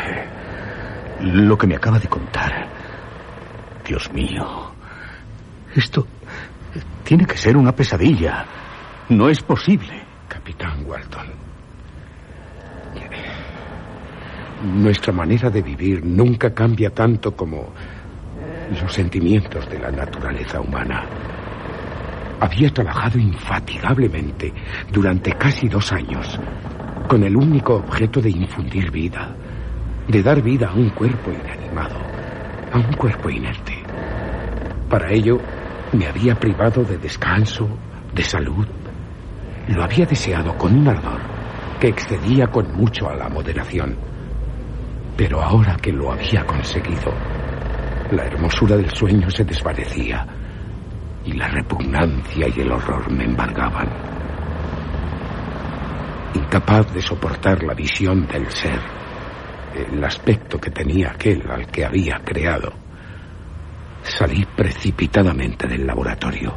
lo 1.20 1.56
que 1.56 1.66
me 1.66 1.76
acaba 1.76 1.98
de 1.98 2.08
contar. 2.08 2.68
Dios 3.86 4.12
mío, 4.12 4.72
esto 5.74 6.06
tiene 7.04 7.26
que 7.26 7.36
ser 7.36 7.56
una 7.56 7.72
pesadilla. 7.72 8.44
No 9.08 9.28
es 9.28 9.42
posible. 9.42 10.00
Capitán 10.28 10.84
Walton, 10.86 11.26
Nuestra 14.62 15.12
manera 15.12 15.50
de 15.50 15.60
vivir 15.60 16.04
nunca 16.04 16.54
cambia 16.54 16.90
tanto 16.90 17.34
como 17.34 17.72
los 18.80 18.92
sentimientos 18.92 19.68
de 19.68 19.78
la 19.80 19.90
naturaleza 19.90 20.60
humana. 20.60 21.04
Había 22.38 22.70
trabajado 22.70 23.18
infatigablemente 23.18 24.52
durante 24.92 25.32
casi 25.32 25.68
dos 25.68 25.92
años 25.92 26.38
con 27.08 27.24
el 27.24 27.36
único 27.36 27.74
objeto 27.74 28.20
de 28.20 28.30
infundir 28.30 28.90
vida, 28.92 29.34
de 30.06 30.22
dar 30.22 30.40
vida 30.40 30.68
a 30.68 30.74
un 30.74 30.90
cuerpo 30.90 31.32
inanimado, 31.32 31.96
a 32.72 32.78
un 32.78 32.92
cuerpo 32.92 33.30
inerte. 33.30 33.82
Para 34.88 35.12
ello 35.12 35.40
me 35.92 36.06
había 36.06 36.36
privado 36.36 36.84
de 36.84 36.98
descanso, 36.98 37.68
de 38.14 38.22
salud. 38.22 38.66
Lo 39.68 39.82
había 39.82 40.06
deseado 40.06 40.56
con 40.56 40.76
un 40.78 40.86
ardor 40.86 41.20
que 41.80 41.88
excedía 41.88 42.46
con 42.46 42.72
mucho 42.76 43.10
a 43.10 43.16
la 43.16 43.28
moderación. 43.28 43.96
Pero 45.16 45.42
ahora 45.42 45.76
que 45.76 45.92
lo 45.92 46.12
había 46.12 46.44
conseguido, 46.44 47.12
la 48.10 48.24
hermosura 48.24 48.76
del 48.76 48.90
sueño 48.90 49.30
se 49.30 49.44
desvanecía 49.44 50.26
y 51.24 51.32
la 51.32 51.48
repugnancia 51.48 52.46
y 52.48 52.60
el 52.60 52.72
horror 52.72 53.10
me 53.10 53.24
embargaban. 53.24 53.88
Incapaz 56.34 56.92
de 56.92 57.02
soportar 57.02 57.62
la 57.62 57.74
visión 57.74 58.26
del 58.26 58.50
ser, 58.50 58.80
el 59.74 60.02
aspecto 60.02 60.58
que 60.58 60.70
tenía 60.70 61.10
aquel 61.10 61.42
al 61.50 61.66
que 61.66 61.84
había 61.84 62.18
creado, 62.24 62.72
salí 64.02 64.44
precipitadamente 64.56 65.66
del 65.66 65.86
laboratorio. 65.86 66.54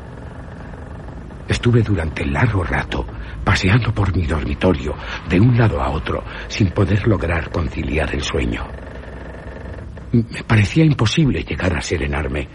Estuve 1.47 1.81
durante 1.81 2.25
largo 2.25 2.63
rato 2.63 3.05
paseando 3.45 3.93
por 3.93 4.13
mi 4.13 4.25
dormitorio 4.25 4.95
de 5.29 5.39
un 5.39 5.55
lado 5.55 5.79
a 5.79 5.91
otro 5.91 6.23
sin 6.47 6.71
poder 6.71 7.07
lograr 7.07 7.51
conciliar 7.51 8.13
el 8.13 8.23
sueño. 8.23 8.67
Me 10.11 10.43
parecía 10.43 10.83
imposible 10.83 11.43
llegar 11.43 11.77
a 11.77 11.81
serenarme 11.81 12.47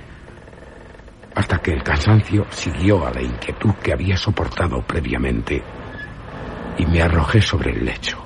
hasta 1.35 1.59
que 1.59 1.72
el 1.72 1.83
cansancio 1.83 2.44
siguió 2.50 3.07
a 3.07 3.12
la 3.12 3.22
inquietud 3.22 3.72
que 3.83 3.92
había 3.92 4.16
soportado 4.16 4.83
previamente 4.83 5.62
y 6.76 6.87
me 6.87 7.00
arrojé 7.00 7.40
sobre 7.40 7.70
el 7.70 7.85
lecho, 7.85 8.18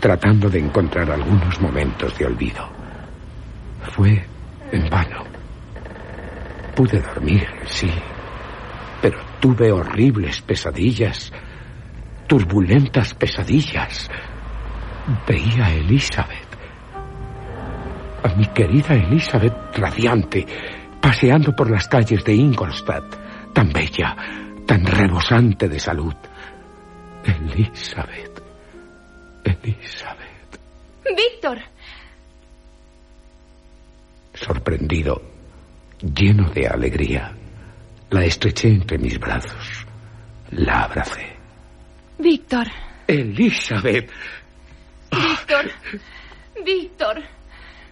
tratando 0.00 0.50
de 0.50 0.58
encontrar 0.58 1.10
algunos 1.10 1.60
momentos 1.60 2.18
de 2.18 2.26
olvido. 2.26 2.68
Fue 3.92 4.26
en 4.72 4.90
vano. 4.90 5.24
Pude 6.74 7.00
dormir, 7.00 7.46
sí, 7.66 7.90
pero 9.00 9.20
tuve 9.40 9.70
horribles 9.70 10.40
pesadillas 10.42 11.32
turbulentas 12.26 13.14
pesadillas. 13.14 14.10
Veía 15.26 15.66
a 15.66 15.72
Elizabeth, 15.72 16.56
a 18.22 18.34
mi 18.34 18.46
querida 18.46 18.94
Elizabeth 18.94 19.76
radiante, 19.76 20.44
paseando 21.00 21.54
por 21.54 21.70
las 21.70 21.86
calles 21.86 22.24
de 22.24 22.34
Ingolstadt, 22.34 23.52
tan 23.52 23.72
bella, 23.72 24.16
tan 24.66 24.84
rebosante 24.84 25.68
de 25.68 25.78
salud. 25.78 26.14
Elizabeth, 27.24 28.42
Elizabeth. 29.44 30.60
Víctor. 31.04 31.58
Sorprendido, 34.34 35.22
Lleno 36.02 36.50
de 36.50 36.66
alegría, 36.66 37.32
la 38.10 38.24
estreché 38.24 38.68
entre 38.68 38.98
mis 38.98 39.18
brazos. 39.18 39.86
La 40.50 40.82
abracé. 40.82 41.35
Víctor. 42.18 42.66
Elizabeth. 43.06 44.10
Víctor. 45.10 45.70
Víctor. 46.64 47.22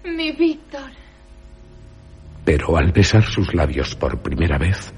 Mi 0.04 0.32
Víctor. 0.32 0.90
Pero 2.44 2.76
al 2.76 2.92
besar 2.92 3.24
sus 3.24 3.54
labios 3.54 3.94
por 3.94 4.20
primera 4.20 4.58
vez, 4.58 4.92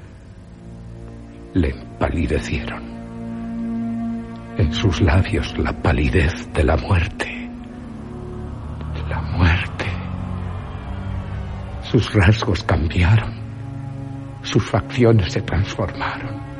le 1.54 1.70
empalidecieron. 1.70 2.82
En 4.58 4.72
sus 4.72 5.00
labios 5.00 5.56
la 5.58 5.72
palidez 5.72 6.52
de 6.52 6.64
la 6.64 6.76
muerte. 6.76 7.50
La 9.08 9.20
muerte. 9.20 9.86
Sus 11.82 12.12
rasgos 12.12 12.62
cambiaron. 12.64 13.34
Sus 14.42 14.64
facciones 14.64 15.32
se 15.32 15.42
transformaron. 15.42 16.55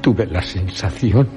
Tuve 0.00 0.26
la 0.26 0.42
sensación, 0.42 1.28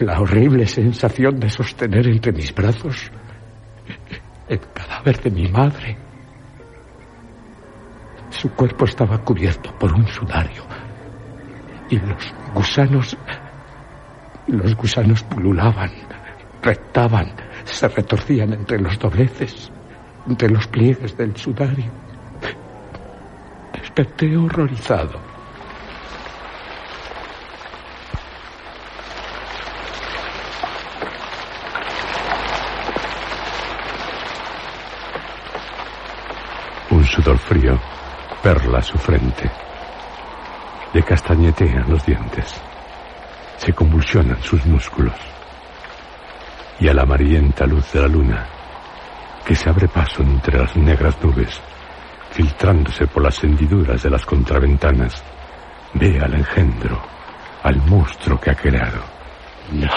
la 0.00 0.20
horrible 0.20 0.66
sensación 0.66 1.38
de 1.40 1.50
sostener 1.50 2.06
entre 2.06 2.32
mis 2.32 2.54
brazos 2.54 3.10
el 4.48 4.60
cadáver 4.72 5.20
de 5.20 5.30
mi 5.30 5.48
madre. 5.48 5.96
Su 8.30 8.50
cuerpo 8.50 8.84
estaba 8.84 9.18
cubierto 9.18 9.74
por 9.78 9.92
un 9.92 10.06
sudario 10.06 10.62
y 11.90 11.98
los 11.98 12.34
gusanos, 12.54 13.16
los 14.46 14.74
gusanos 14.76 15.22
pululaban, 15.24 15.90
rectaban, 16.62 17.32
se 17.64 17.88
retorcían 17.88 18.52
entre 18.52 18.80
los 18.80 18.98
dobleces, 18.98 19.70
entre 20.26 20.50
los 20.50 20.66
pliegues 20.66 21.16
del 21.16 21.36
sudario. 21.36 21.90
Desperté 23.72 24.36
horrorizado. 24.36 25.20
Un 36.90 37.04
sudor 37.04 37.38
frío 37.38 37.78
su 38.82 38.98
frente. 38.98 39.50
Le 40.92 41.02
castañetean 41.02 41.90
los 41.90 42.04
dientes. 42.04 42.54
Se 43.56 43.72
convulsionan 43.72 44.42
sus 44.42 44.64
músculos. 44.66 45.14
Y 46.80 46.88
a 46.88 46.94
la 46.94 47.02
amarillenta 47.02 47.66
luz 47.66 47.92
de 47.92 48.00
la 48.00 48.08
luna, 48.08 48.46
que 49.44 49.54
se 49.54 49.68
abre 49.68 49.88
paso 49.88 50.22
entre 50.22 50.58
las 50.58 50.76
negras 50.76 51.16
nubes, 51.22 51.60
filtrándose 52.30 53.06
por 53.06 53.22
las 53.22 53.42
hendiduras 53.42 54.02
de 54.02 54.10
las 54.10 54.24
contraventanas, 54.24 55.22
ve 55.94 56.20
al 56.20 56.34
engendro, 56.34 57.02
al 57.62 57.76
monstruo 57.86 58.38
que 58.38 58.50
ha 58.50 58.54
creado. 58.54 59.02
No. 59.72 59.88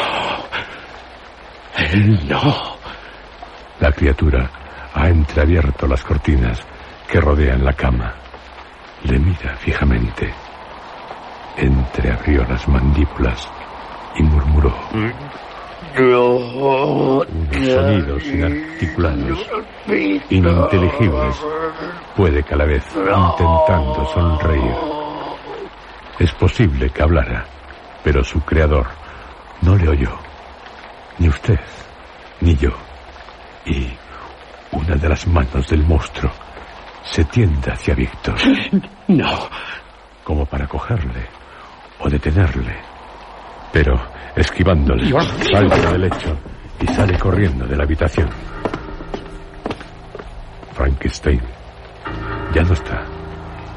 Él 1.77 2.27
no. 2.27 2.77
La 3.79 3.91
criatura 3.91 4.49
ha 4.93 5.07
entreabierto 5.07 5.87
las 5.87 6.03
cortinas 6.03 6.59
que 7.07 7.19
rodean 7.19 7.63
la 7.63 7.73
cama. 7.73 8.20
Le 9.03 9.19
mira 9.19 9.55
fijamente. 9.57 10.31
Entreabrió 11.57 12.43
las 12.45 12.67
mandíbulas 12.67 13.49
y 14.15 14.23
murmuró. 14.23 14.73
Unos 15.97 17.27
sonidos 17.67 18.23
inarticulados, 18.25 19.49
ininteligibles, 20.29 21.35
puede 22.15 22.43
que 22.43 22.53
a 22.53 22.57
la 22.57 22.65
vez 22.65 22.85
intentando 22.95 24.05
sonreír. 24.13 24.75
Es 26.19 26.31
posible 26.33 26.89
que 26.91 27.01
hablara, 27.01 27.45
pero 28.03 28.23
su 28.23 28.39
creador 28.41 28.87
no 29.61 29.75
le 29.75 29.89
oyó. 29.89 30.11
Ni 31.17 31.27
usted, 31.27 31.59
ni 32.41 32.55
yo. 32.55 32.69
Y 33.65 33.89
una 34.71 34.95
de 34.95 35.09
las 35.09 35.27
manos 35.27 35.67
del 35.67 35.83
monstruo 35.83 36.31
se 37.03 37.23
tiende 37.25 37.71
hacia 37.71 37.95
Víctor. 37.95 38.35
No. 39.07 39.49
Como 40.23 40.45
para 40.45 40.65
cogerle 40.67 41.27
o 41.99 42.09
detenerle. 42.09 42.77
Pero, 43.73 43.99
esquivándole, 44.33 45.11
salta 45.51 45.91
del 45.91 46.01
lecho 46.03 46.37
y 46.79 46.87
sale 46.87 47.19
corriendo 47.19 47.65
de 47.65 47.75
la 47.75 47.83
habitación. 47.83 48.29
Frankenstein 50.71 51.41
ya 52.53 52.63
no 52.63 52.71
está. 52.71 53.03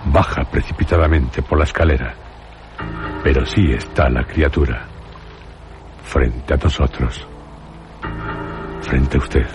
Baja 0.05 0.45
precipitadamente 0.45 1.43
por 1.43 1.59
la 1.59 1.65
escalera. 1.65 2.15
Pero 3.25 3.45
sí 3.45 3.73
está 3.73 4.09
la 4.09 4.23
criatura. 4.23 4.87
Frente 6.05 6.55
a 6.55 6.57
nosotros. 6.59 7.27
Frente 8.83 9.17
a 9.17 9.21
usted. 9.21 9.47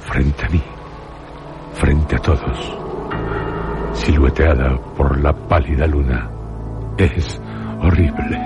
Frente 0.00 0.46
a 0.46 0.48
mí 0.48 0.62
frente 1.74 2.16
a 2.16 2.18
todos, 2.18 2.78
silueteada 3.92 4.76
por 4.96 5.18
la 5.20 5.32
pálida 5.32 5.86
luna. 5.86 6.28
Es 6.98 7.40
horrible. 7.80 8.38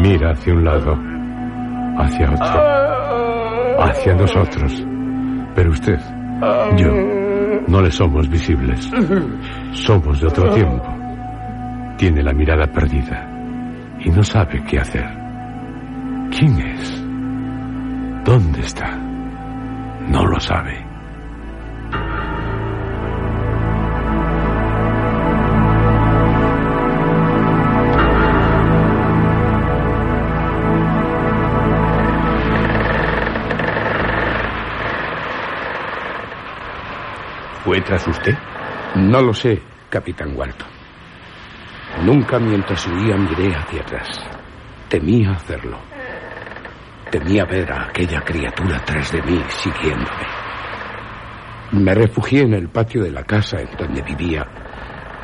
Mira 0.00 0.30
hacia 0.30 0.54
un 0.54 0.64
lado, 0.64 0.98
hacia 1.98 2.30
otro, 2.30 3.82
hacia 3.82 4.14
nosotros. 4.14 4.86
Pero 5.54 5.70
usted, 5.70 5.98
yo, 6.76 6.92
no 7.68 7.80
le 7.80 7.90
somos 7.90 8.28
visibles. 8.28 8.90
Somos 9.72 10.20
de 10.20 10.26
otro 10.26 10.50
tiempo. 10.54 10.86
Tiene 11.96 12.22
la 12.22 12.32
mirada 12.32 12.66
perdida 12.66 13.31
y 14.04 14.10
no 14.10 14.22
sabe 14.24 14.62
qué 14.64 14.78
hacer. 14.78 15.06
¿Quién 16.36 16.58
es? 16.60 17.02
¿Dónde 18.24 18.60
está? 18.60 18.96
No 20.08 20.26
lo 20.26 20.40
sabe. 20.40 20.84
¿Fue 37.64 37.80
tras 37.82 38.06
usted? 38.08 38.34
No 38.96 39.22
lo 39.22 39.32
sé, 39.32 39.62
capitán 39.88 40.36
Walton. 40.36 40.71
Nunca 42.02 42.38
mientras 42.40 42.84
huía 42.88 43.16
miré 43.16 43.54
hacia 43.54 43.80
atrás. 43.80 44.08
Temía 44.88 45.30
hacerlo. 45.30 45.78
Temía 47.10 47.44
ver 47.44 47.72
a 47.72 47.84
aquella 47.84 48.20
criatura 48.22 48.82
tras 48.84 49.12
de 49.12 49.22
mí 49.22 49.40
siguiéndome. 49.48 50.26
Me 51.72 51.94
refugié 51.94 52.42
en 52.42 52.54
el 52.54 52.68
patio 52.68 53.04
de 53.04 53.12
la 53.12 53.22
casa 53.22 53.60
en 53.60 53.70
donde 53.76 54.02
vivía 54.02 54.44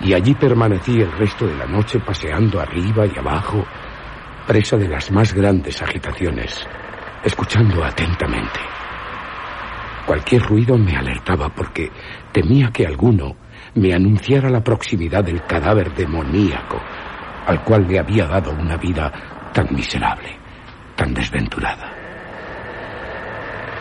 y 0.01 0.15
allí 0.15 0.35
permanecí 0.35 1.01
el 1.01 1.11
resto 1.13 1.47
de 1.47 1.57
la 1.57 1.67
noche 1.67 1.99
paseando 1.99 2.61
arriba 2.61 3.07
y 3.07 3.19
abajo, 3.19 3.67
presa 4.47 4.77
de 4.77 4.89
las 4.89 5.11
más 5.11 5.35
grandes 5.35 5.83
agitaciones, 5.83 6.65
escuchando 7.25 7.85
atentamente. 7.85 8.61
Cualquier 10.07 10.43
ruido 10.43 10.79
me 10.79 10.97
alertaba 10.97 11.49
porque 11.49 11.91
temía 12.33 12.71
que 12.71 12.87
alguno 12.87 13.37
me 13.75 13.95
anunciara 13.95 14.49
la 14.51 14.63
proximidad 14.63 15.25
del 15.25 15.43
cadáver 15.45 15.95
demoníaco 15.95 16.81
al 17.49 17.65
cual 17.65 17.87
le 17.89 17.99
había 17.99 18.27
dado 18.27 18.51
una 18.53 18.77
vida 18.77 19.11
tan 19.55 19.75
miserable, 19.75 20.37
tan 20.95 21.15
desventurada. 21.15 21.95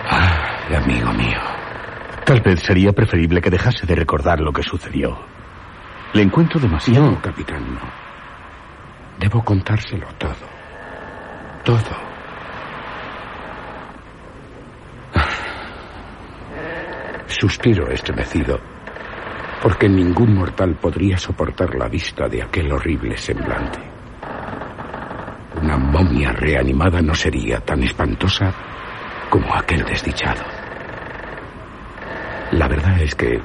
Ah, 0.10 0.78
amigo 0.78 1.12
mío. 1.12 1.40
Tal 2.26 2.40
vez 2.42 2.62
sería 2.62 2.94
preferible 2.94 3.42
que 3.42 3.50
dejase 3.50 3.86
de 3.86 3.96
recordar 3.96 4.40
lo 4.40 4.54
que 4.54 4.64
sucedió. 4.64 5.20
Le 6.14 6.22
encuentro 6.22 6.60
demasiado. 6.62 7.12
No, 7.12 7.22
capitán, 7.22 7.74
no. 7.74 7.82
Debo 9.20 9.44
contárselo 9.44 10.08
todo. 10.18 10.48
Todo. 11.66 12.08
Suspiro 17.28 17.90
estremecido, 17.92 18.62
porque 19.62 19.90
ningún 19.90 20.36
mortal 20.36 20.76
podría 20.76 21.18
soportar 21.18 21.76
la 21.76 21.88
vista 21.88 22.28
de 22.28 22.44
aquel 22.44 22.72
horrible 22.72 23.18
semblante. 23.18 23.80
Una 25.62 25.78
momia 25.78 26.32
reanimada 26.32 27.02
no 27.02 27.16
sería 27.16 27.60
tan 27.60 27.84
espantosa 27.84 28.54
como 29.30 29.54
aquel 29.56 29.84
desdichado. 29.84 30.44
La 32.52 32.68
verdad 32.68 33.02
es 33.02 33.16
que 33.16 33.42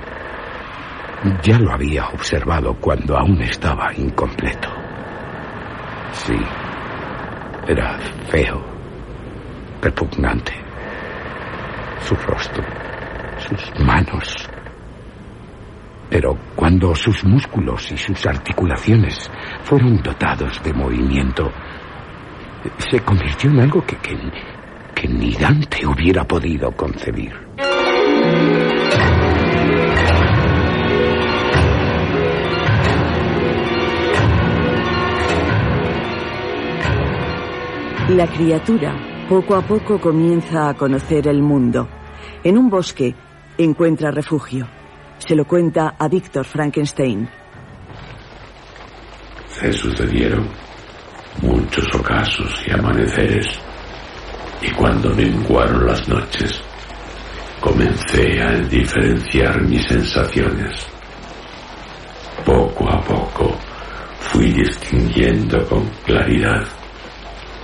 ya 1.42 1.59
lo 1.59 1.72
había 1.72 2.07
observado 2.09 2.75
cuando 2.75 3.16
aún 3.16 3.40
estaba 3.42 3.92
incompleto. 3.94 4.68
Sí, 6.12 6.37
Era 7.66 7.96
feo, 8.29 8.61
repugnante. 9.81 10.53
Su 12.01 12.14
rostro, 12.16 12.64
sus 13.38 13.81
manos. 13.81 14.51
Pero 16.12 16.37
cuando 16.55 16.94
sus 16.94 17.25
músculos 17.25 17.90
y 17.90 17.96
sus 17.96 18.27
articulaciones 18.27 19.31
fueron 19.62 19.96
dotados 20.03 20.62
de 20.62 20.75
movimiento, 20.75 21.51
se 22.77 23.01
convirtió 23.01 23.48
en 23.48 23.61
algo 23.61 23.83
que, 23.87 23.96
que, 23.96 25.09
ni 25.09 25.33
Dante 25.33 25.87
hubiera 25.87 26.22
podido 26.25 26.70
concebir. 26.72 27.33
La 38.11 38.27
criatura 38.27 38.94
poco 39.31 39.55
a 39.55 39.62
poco 39.62 39.98
comienza 39.98 40.68
a 40.68 40.75
conocer 40.75 41.27
el 41.27 41.40
mundo. 41.40 41.88
En 42.44 42.59
un 42.59 42.68
bosque 42.68 43.14
encuentra 43.57 44.11
refugio. 44.11 44.81
Se 45.26 45.37
lo 45.37 45.44
cuenta 45.44 45.94
a 45.96 46.08
Víctor 46.08 46.44
Frankenstein. 46.44 47.28
Se 49.46 49.72
sucedieron 49.72 50.48
muchos 51.40 51.87
ocasos 51.94 52.61
y 52.66 52.72
amaneceres, 52.72 53.46
y 54.61 54.70
cuando 54.72 55.14
menguaron 55.14 55.87
las 55.87 56.08
noches, 56.08 56.61
comencé 57.61 58.42
a 58.42 58.58
diferenciar 58.62 59.62
mis 59.62 59.87
sensaciones. 59.87 60.87
Poco 62.44 62.90
a 62.90 63.00
poco 63.02 63.56
fui 64.18 64.50
distinguiendo 64.52 65.64
con 65.68 65.88
claridad 66.04 66.66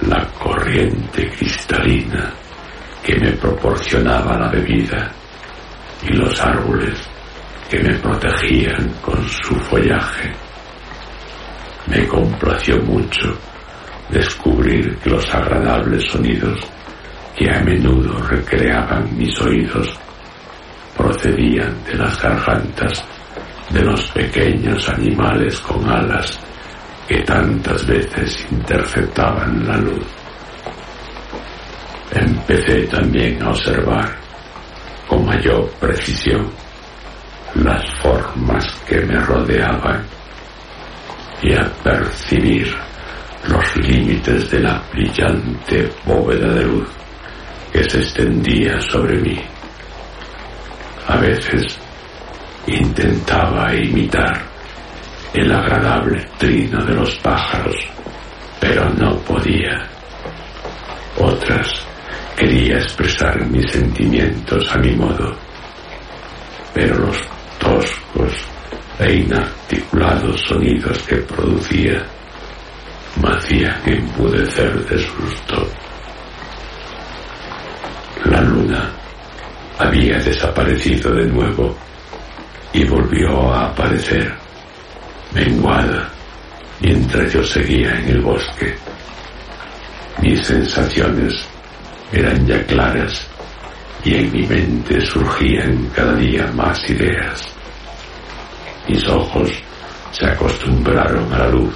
la 0.02 0.24
corriente 0.38 1.28
cristalina 1.36 2.32
que 3.02 3.18
me 3.18 3.32
proporcionaba 3.32 4.38
la 4.38 4.48
bebida 4.48 5.10
y 6.08 6.12
los 6.12 6.40
árboles 6.40 7.07
que 7.68 7.78
me 7.80 7.94
protegían 7.98 8.88
con 9.02 9.22
su 9.28 9.54
follaje. 9.54 10.32
Me 11.86 12.06
complació 12.06 12.78
mucho 12.82 13.36
descubrir 14.10 14.96
que 14.98 15.10
los 15.10 15.34
agradables 15.34 16.10
sonidos 16.10 16.58
que 17.36 17.50
a 17.50 17.60
menudo 17.60 18.18
recreaban 18.26 19.16
mis 19.16 19.38
oídos 19.40 19.98
procedían 20.96 21.84
de 21.84 21.94
las 21.94 22.20
gargantas 22.20 23.04
de 23.70 23.82
los 23.82 24.10
pequeños 24.10 24.88
animales 24.88 25.60
con 25.60 25.88
alas 25.88 26.40
que 27.06 27.18
tantas 27.20 27.86
veces 27.86 28.46
interceptaban 28.50 29.66
la 29.66 29.76
luz. 29.76 30.04
Empecé 32.10 32.86
también 32.86 33.42
a 33.42 33.50
observar 33.50 34.16
con 35.06 35.24
mayor 35.24 35.70
precisión 35.78 36.50
las 37.54 37.84
formas 38.00 38.64
que 38.86 39.00
me 39.00 39.18
rodeaban 39.20 40.04
y 41.42 41.54
a 41.54 41.64
percibir 41.82 42.74
los 43.48 43.76
límites 43.76 44.50
de 44.50 44.60
la 44.60 44.82
brillante 44.92 45.90
bóveda 46.04 46.52
de 46.54 46.64
luz 46.64 46.88
que 47.72 47.88
se 47.88 47.98
extendía 48.00 48.80
sobre 48.80 49.18
mí. 49.20 49.40
A 51.06 51.16
veces 51.16 51.78
intentaba 52.66 53.74
imitar 53.74 54.42
el 55.32 55.50
agradable 55.52 56.26
trino 56.36 56.84
de 56.84 56.94
los 56.94 57.14
pájaros, 57.16 57.76
pero 58.60 58.88
no 58.90 59.16
podía. 59.20 59.86
Otras 61.18 61.68
quería 62.36 62.78
expresar 62.78 63.44
mis 63.46 63.70
sentimientos 63.70 64.68
a 64.70 64.78
mi 64.78 64.92
modo, 64.92 65.34
pero 66.74 66.98
los 66.98 67.37
toscos 67.58 68.32
e 68.98 69.14
inarticulados 69.14 70.40
sonidos 70.42 70.98
que 71.06 71.16
producía 71.16 72.04
me 73.22 73.28
hacían 73.36 73.80
empudecer 73.86 74.84
de 74.86 74.98
susto. 74.98 75.68
La 78.24 78.40
luna 78.42 78.90
había 79.78 80.18
desaparecido 80.18 81.12
de 81.14 81.26
nuevo 81.26 81.76
y 82.72 82.84
volvió 82.84 83.52
a 83.52 83.66
aparecer 83.66 84.34
menguada 85.32 86.10
mientras 86.80 87.32
yo 87.32 87.42
seguía 87.42 87.98
en 87.98 88.08
el 88.08 88.20
bosque. 88.20 88.74
Mis 90.20 90.44
sensaciones 90.44 91.34
eran 92.12 92.46
ya 92.46 92.64
claras 92.66 93.27
y 94.08 94.14
en 94.14 94.32
mi 94.32 94.46
mente 94.46 95.02
surgían 95.02 95.90
cada 95.94 96.14
día 96.14 96.50
más 96.54 96.88
ideas. 96.88 97.46
Mis 98.88 99.06
ojos 99.06 99.50
se 100.12 100.24
acostumbraron 100.24 101.30
a 101.30 101.40
la 101.40 101.48
luz 101.48 101.74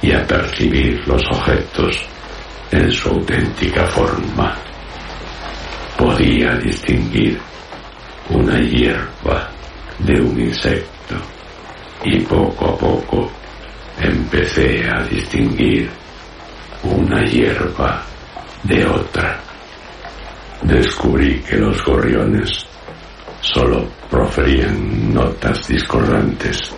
y 0.00 0.10
a 0.10 0.26
percibir 0.26 1.00
los 1.06 1.22
objetos 1.28 1.96
en 2.72 2.90
su 2.90 3.08
auténtica 3.10 3.86
forma. 3.86 4.56
Podía 5.96 6.56
distinguir 6.56 7.38
una 8.28 8.58
hierba 8.58 9.48
de 10.00 10.20
un 10.20 10.40
insecto 10.40 11.14
y 12.04 12.18
poco 12.22 12.66
a 12.66 12.76
poco 12.76 13.30
empecé 14.00 14.90
a 14.90 15.04
distinguir 15.04 15.88
una 16.82 17.24
hierba 17.24 18.02
de 18.64 18.84
otra. 18.86 19.51
Descubrí 20.62 21.40
que 21.40 21.56
los 21.56 21.84
gorriones 21.84 22.64
solo 23.40 23.84
proferían 24.08 25.12
notas 25.12 25.66
discordantes, 25.66 26.72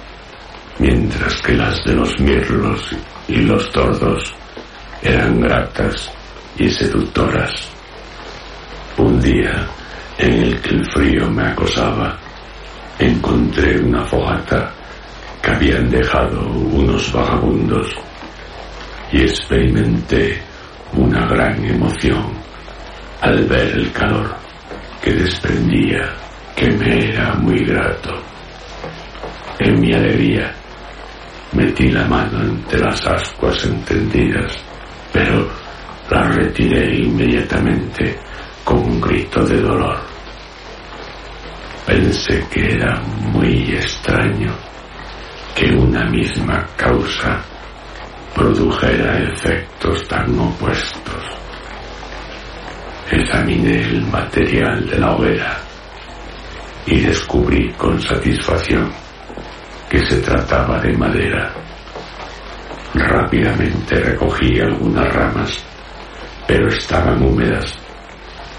mientras 0.78 1.42
que 1.42 1.52
las 1.52 1.84
de 1.84 1.94
los 1.94 2.18
mirlos 2.18 2.96
y 3.28 3.42
los 3.42 3.70
tordos 3.72 4.34
eran 5.02 5.38
gratas 5.38 6.10
y 6.56 6.70
seductoras. 6.70 7.68
Un 8.96 9.20
día 9.20 9.68
en 10.16 10.32
el 10.32 10.60
que 10.62 10.70
el 10.70 10.90
frío 10.90 11.30
me 11.30 11.48
acosaba, 11.48 12.16
encontré 12.98 13.78
una 13.80 14.02
fogata 14.04 14.72
que 15.42 15.50
habían 15.50 15.90
dejado 15.90 16.40
unos 16.48 17.12
vagabundos 17.12 17.88
y 19.12 19.22
experimenté 19.22 20.40
una 20.94 21.26
gran 21.26 21.62
emoción 21.66 22.44
al 23.24 23.42
ver 23.44 23.68
el 23.74 23.90
calor 23.90 24.36
que 25.02 25.10
desprendía 25.14 26.12
que 26.54 26.70
me 26.72 27.08
era 27.08 27.34
muy 27.36 27.64
grato. 27.64 28.10
En 29.58 29.80
mi 29.80 29.94
alegría 29.94 30.54
metí 31.52 31.90
la 31.90 32.04
mano 32.04 32.42
entre 32.42 32.80
las 32.80 33.06
ascuas 33.06 33.64
encendidas, 33.64 34.52
pero 35.10 35.48
la 36.10 36.22
retiré 36.32 36.96
inmediatamente 36.96 38.18
con 38.62 38.80
un 38.80 39.00
grito 39.00 39.42
de 39.46 39.58
dolor. 39.58 39.98
Pensé 41.86 42.44
que 42.50 42.74
era 42.74 43.00
muy 43.32 43.74
extraño 43.74 44.54
que 45.54 45.74
una 45.74 46.04
misma 46.10 46.66
causa 46.76 47.42
produjera 48.34 49.18
efectos 49.18 50.06
tan 50.08 50.38
opuestos. 50.38 51.43
Examiné 53.10 53.82
el 53.82 54.02
material 54.06 54.88
de 54.88 54.98
la 54.98 55.14
hoguera 55.14 55.58
y 56.86 57.00
descubrí 57.00 57.70
con 57.72 58.00
satisfacción 58.00 58.90
que 59.88 59.98
se 60.06 60.20
trataba 60.20 60.80
de 60.80 60.96
madera. 60.96 61.52
Rápidamente 62.94 63.96
recogí 63.96 64.58
algunas 64.60 65.12
ramas, 65.12 65.64
pero 66.46 66.68
estaban 66.68 67.22
húmedas 67.22 67.78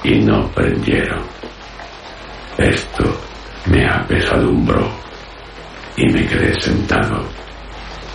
y 0.03 0.19
no 0.19 0.47
prendieron. 0.49 1.23
Esto 2.57 3.03
me 3.65 3.87
apesadumbró 3.87 4.89
y 5.97 6.05
me 6.11 6.25
quedé 6.25 6.53
sentado 6.61 7.25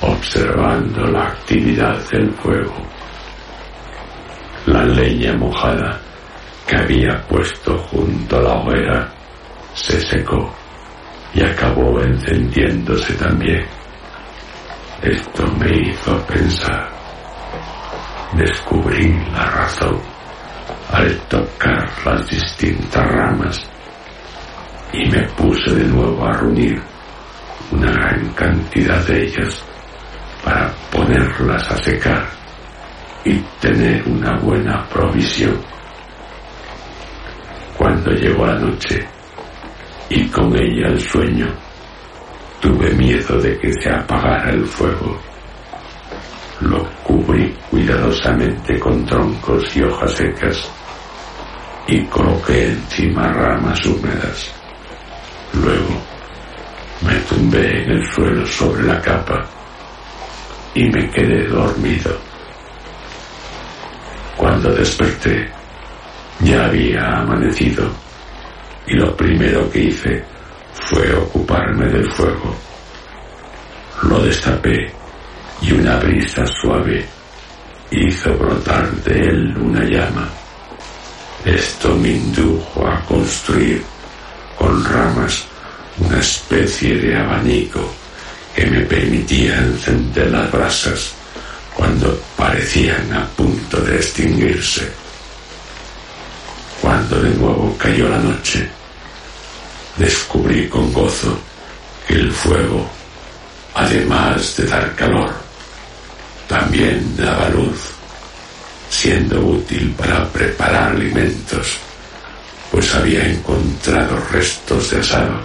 observando 0.02 1.06
la 1.06 1.24
actividad 1.24 1.98
del 2.10 2.32
fuego. 2.34 2.76
La 4.66 4.84
leña 4.84 5.34
mojada 5.34 5.99
que 6.70 6.76
había 6.76 7.20
puesto 7.26 7.76
junto 7.78 8.36
a 8.36 8.42
la 8.42 8.54
hoguera 8.54 9.12
se 9.74 10.00
secó 10.00 10.54
y 11.34 11.42
acabó 11.42 12.00
encendiéndose 12.00 13.12
también. 13.14 13.66
Esto 15.02 15.46
me 15.58 15.68
hizo 15.68 16.16
pensar. 16.26 16.88
Descubrí 18.34 19.12
la 19.32 19.46
razón 19.46 20.00
al 20.92 21.12
tocar 21.22 21.90
las 22.04 22.28
distintas 22.28 23.04
ramas 23.04 23.68
y 24.92 25.08
me 25.08 25.22
puse 25.30 25.74
de 25.74 25.84
nuevo 25.88 26.24
a 26.24 26.32
reunir 26.34 26.80
una 27.72 27.90
gran 27.90 28.28
cantidad 28.34 29.04
de 29.06 29.24
ellas 29.24 29.60
para 30.44 30.72
ponerlas 30.92 31.68
a 31.68 31.82
secar 31.82 32.28
y 33.24 33.38
tener 33.60 34.06
una 34.06 34.38
buena 34.38 34.88
provisión. 34.88 35.79
Cuando 38.02 38.18
llegó 38.18 38.46
la 38.46 38.58
noche 38.58 39.06
y 40.08 40.26
con 40.28 40.56
ella 40.56 40.86
el 40.88 41.00
sueño, 41.02 41.48
tuve 42.58 42.94
miedo 42.94 43.38
de 43.38 43.58
que 43.58 43.70
se 43.74 43.90
apagara 43.90 44.52
el 44.52 44.64
fuego. 44.64 45.20
Lo 46.60 46.82
cubrí 47.04 47.54
cuidadosamente 47.68 48.78
con 48.78 49.04
troncos 49.04 49.76
y 49.76 49.82
hojas 49.82 50.12
secas 50.12 50.70
y 51.88 52.02
coloqué 52.04 52.68
encima 52.68 53.30
ramas 53.34 53.84
húmedas. 53.84 54.50
Luego 55.62 56.00
me 57.02 57.16
tumbé 57.28 57.82
en 57.82 57.90
el 57.90 58.06
suelo 58.06 58.46
sobre 58.46 58.82
la 58.84 58.98
capa 59.02 59.46
y 60.72 60.84
me 60.84 61.10
quedé 61.10 61.46
dormido. 61.48 62.16
Cuando 64.38 64.72
desperté, 64.72 65.59
ya 66.42 66.66
había 66.66 67.20
amanecido 67.20 67.90
y 68.86 68.94
lo 68.94 69.16
primero 69.16 69.70
que 69.70 69.84
hice 69.84 70.24
fue 70.72 71.12
ocuparme 71.14 71.86
del 71.86 72.10
fuego. 72.12 72.54
Lo 74.02 74.20
destapé 74.22 74.92
y 75.62 75.72
una 75.72 75.96
brisa 75.98 76.44
suave 76.46 77.06
hizo 77.90 78.36
brotar 78.36 78.90
de 79.02 79.20
él 79.20 79.56
una 79.58 79.84
llama. 79.84 80.28
Esto 81.44 81.94
me 81.96 82.10
indujo 82.10 82.86
a 82.86 83.00
construir 83.04 83.82
con 84.58 84.84
ramas 84.84 85.44
una 85.98 86.18
especie 86.18 86.96
de 86.96 87.16
abanico 87.16 87.80
que 88.54 88.66
me 88.66 88.80
permitía 88.80 89.58
encender 89.58 90.30
las 90.30 90.50
brasas 90.50 91.12
cuando 91.74 92.18
parecían 92.36 93.12
a 93.12 93.26
punto 93.28 93.80
de 93.80 93.96
extinguirse. 93.96 94.99
Cuando 97.00 97.22
de 97.22 97.34
nuevo 97.36 97.74
cayó 97.78 98.10
la 98.10 98.18
noche, 98.18 98.68
descubrí 99.96 100.68
con 100.68 100.92
gozo 100.92 101.34
que 102.06 102.12
el 102.12 102.30
fuego, 102.30 102.86
además 103.72 104.54
de 104.58 104.66
dar 104.66 104.94
calor, 104.94 105.32
también 106.46 107.16
daba 107.16 107.48
luz 107.48 107.78
siendo 108.90 109.40
útil 109.40 109.94
para 109.96 110.28
preparar 110.28 110.90
alimentos, 110.90 111.78
pues 112.70 112.94
había 112.94 113.24
encontrado 113.24 114.22
restos 114.30 114.90
de 114.90 115.00
asado 115.00 115.40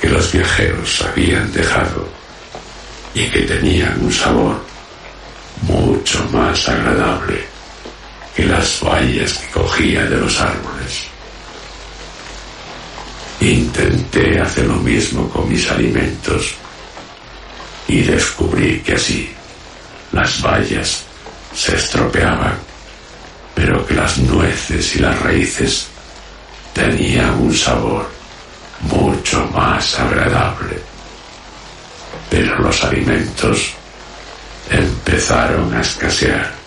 que 0.00 0.08
los 0.08 0.32
viajeros 0.32 1.02
habían 1.02 1.52
dejado 1.52 2.08
y 3.14 3.28
que 3.28 3.42
tenían 3.42 3.96
un 4.02 4.12
sabor 4.12 4.60
mucho 5.68 6.28
más 6.32 6.68
agradable 6.68 7.53
que 8.34 8.44
las 8.44 8.80
bayas 8.80 9.34
que 9.34 9.50
cogía 9.52 10.04
de 10.04 10.16
los 10.16 10.40
árboles. 10.40 11.04
Intenté 13.40 14.40
hacer 14.40 14.66
lo 14.66 14.76
mismo 14.76 15.28
con 15.28 15.48
mis 15.48 15.70
alimentos 15.70 16.54
y 17.86 18.02
descubrí 18.02 18.80
que 18.80 18.94
así 18.94 19.32
las 20.12 20.40
bayas 20.40 21.04
se 21.54 21.76
estropeaban, 21.76 22.58
pero 23.54 23.86
que 23.86 23.94
las 23.94 24.18
nueces 24.18 24.96
y 24.96 24.98
las 25.00 25.20
raíces 25.20 25.86
tenían 26.72 27.34
un 27.34 27.54
sabor 27.54 28.10
mucho 28.80 29.46
más 29.52 29.98
agradable. 30.00 30.82
Pero 32.30 32.58
los 32.58 32.82
alimentos 32.82 33.72
empezaron 34.70 35.72
a 35.74 35.82
escasear 35.82 36.63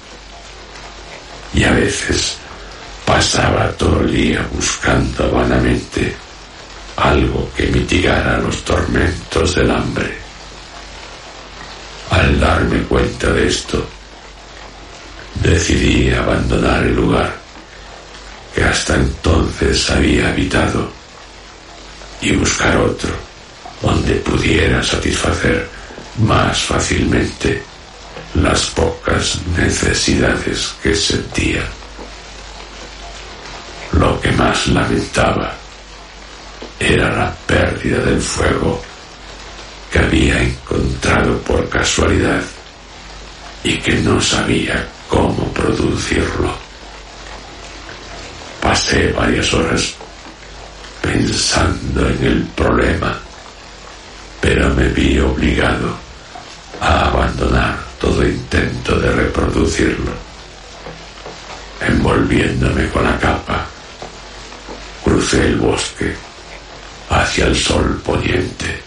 y 1.54 1.64
a 1.64 1.72
veces 1.72 2.38
pasaba 3.06 3.72
todo 3.72 4.02
el 4.02 4.14
día 4.14 4.48
buscando 4.54 5.32
vanamente 5.32 6.16
algo 6.98 7.50
que 7.56 7.68
mitigara 7.68 8.38
los 8.40 8.64
tormentos 8.64 9.56
del 9.56 9.72
hambre. 9.72 10.18
Al 12.10 12.40
darme 12.40 12.82
cuenta 12.84 13.32
de 13.32 13.48
esto, 13.48 13.88
decidí 15.36 16.10
abandonar 16.12 16.84
el 16.84 16.96
lugar 16.96 17.36
que 18.54 18.64
hasta 18.64 18.96
entonces 18.96 19.90
había 19.90 20.30
habitado 20.30 20.92
y 22.22 22.32
buscar 22.36 22.76
otro 22.78 23.12
donde 23.82 24.16
pudiera 24.16 24.84
satisfacer 24.84 25.70
más 26.20 26.60
fácilmente 26.64 27.62
las 28.43 28.67
pocas 28.67 29.39
necesidades 29.56 30.76
que 30.84 30.95
sentía. 30.95 31.63
Lo 33.93 34.19
que 34.21 34.32
más 34.34 34.67
lamentaba 34.67 35.54
era 36.80 37.15
la 37.15 37.34
pérdida 37.47 38.00
del 38.00 38.21
fuego 38.21 38.82
que 39.91 40.00
había 40.00 40.41
encontrado 40.41 41.38
por 41.39 41.67
casualidad 41.69 42.41
y 43.63 43.78
que 43.80 43.95
no 43.95 44.19
sabía 44.21 44.88
cómo 45.08 45.52
producirlo. 45.54 46.54
Pasé 48.62 49.12
varias 49.13 49.52
horas 49.54 49.93
pensando 51.02 52.08
en 52.10 52.23
el 52.23 52.43
problema, 52.47 53.17
pero 54.41 54.73
me 54.76 54.89
vi 54.89 55.17
obligado 55.19 55.97
a 56.82 57.08
abandonar 57.08 57.87
todo 58.00 58.28
intento 58.28 59.00
de 59.00 59.12
reproducirlo. 59.12 60.12
Envolviéndome 61.82 62.90
con 62.90 63.04
la 63.04 63.18
capa, 63.20 63.66
crucé 65.04 65.48
el 65.48 65.58
bosque 65.58 66.16
hacia 67.10 67.46
el 67.46 67.56
sol 67.56 68.02
poniente. 68.04 68.82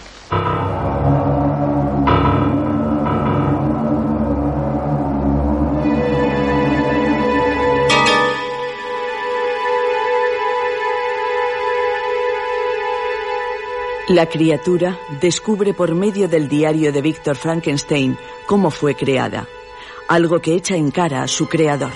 La 14.11 14.25
criatura 14.25 14.99
descubre 15.21 15.73
por 15.73 15.95
medio 15.95 16.27
del 16.27 16.49
diario 16.49 16.91
de 16.91 17.01
Víctor 17.01 17.37
Frankenstein 17.37 18.17
cómo 18.45 18.69
fue 18.69 18.93
creada, 18.93 19.47
algo 20.09 20.41
que 20.41 20.53
echa 20.53 20.75
en 20.75 20.91
cara 20.91 21.23
a 21.23 21.29
su 21.29 21.47
creador. 21.47 21.93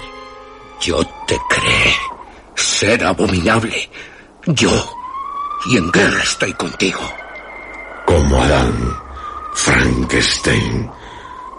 Yo 0.80 1.04
te 1.28 1.38
creé, 1.50 1.94
ser 2.56 3.04
abominable. 3.04 3.90
Yo. 4.46 4.72
Y 5.70 5.76
en 5.76 5.92
guerra 5.92 6.24
estoy 6.24 6.54
contigo. 6.54 7.02
Como 8.06 8.42
Adán, 8.42 8.98
Frankenstein, 9.54 10.90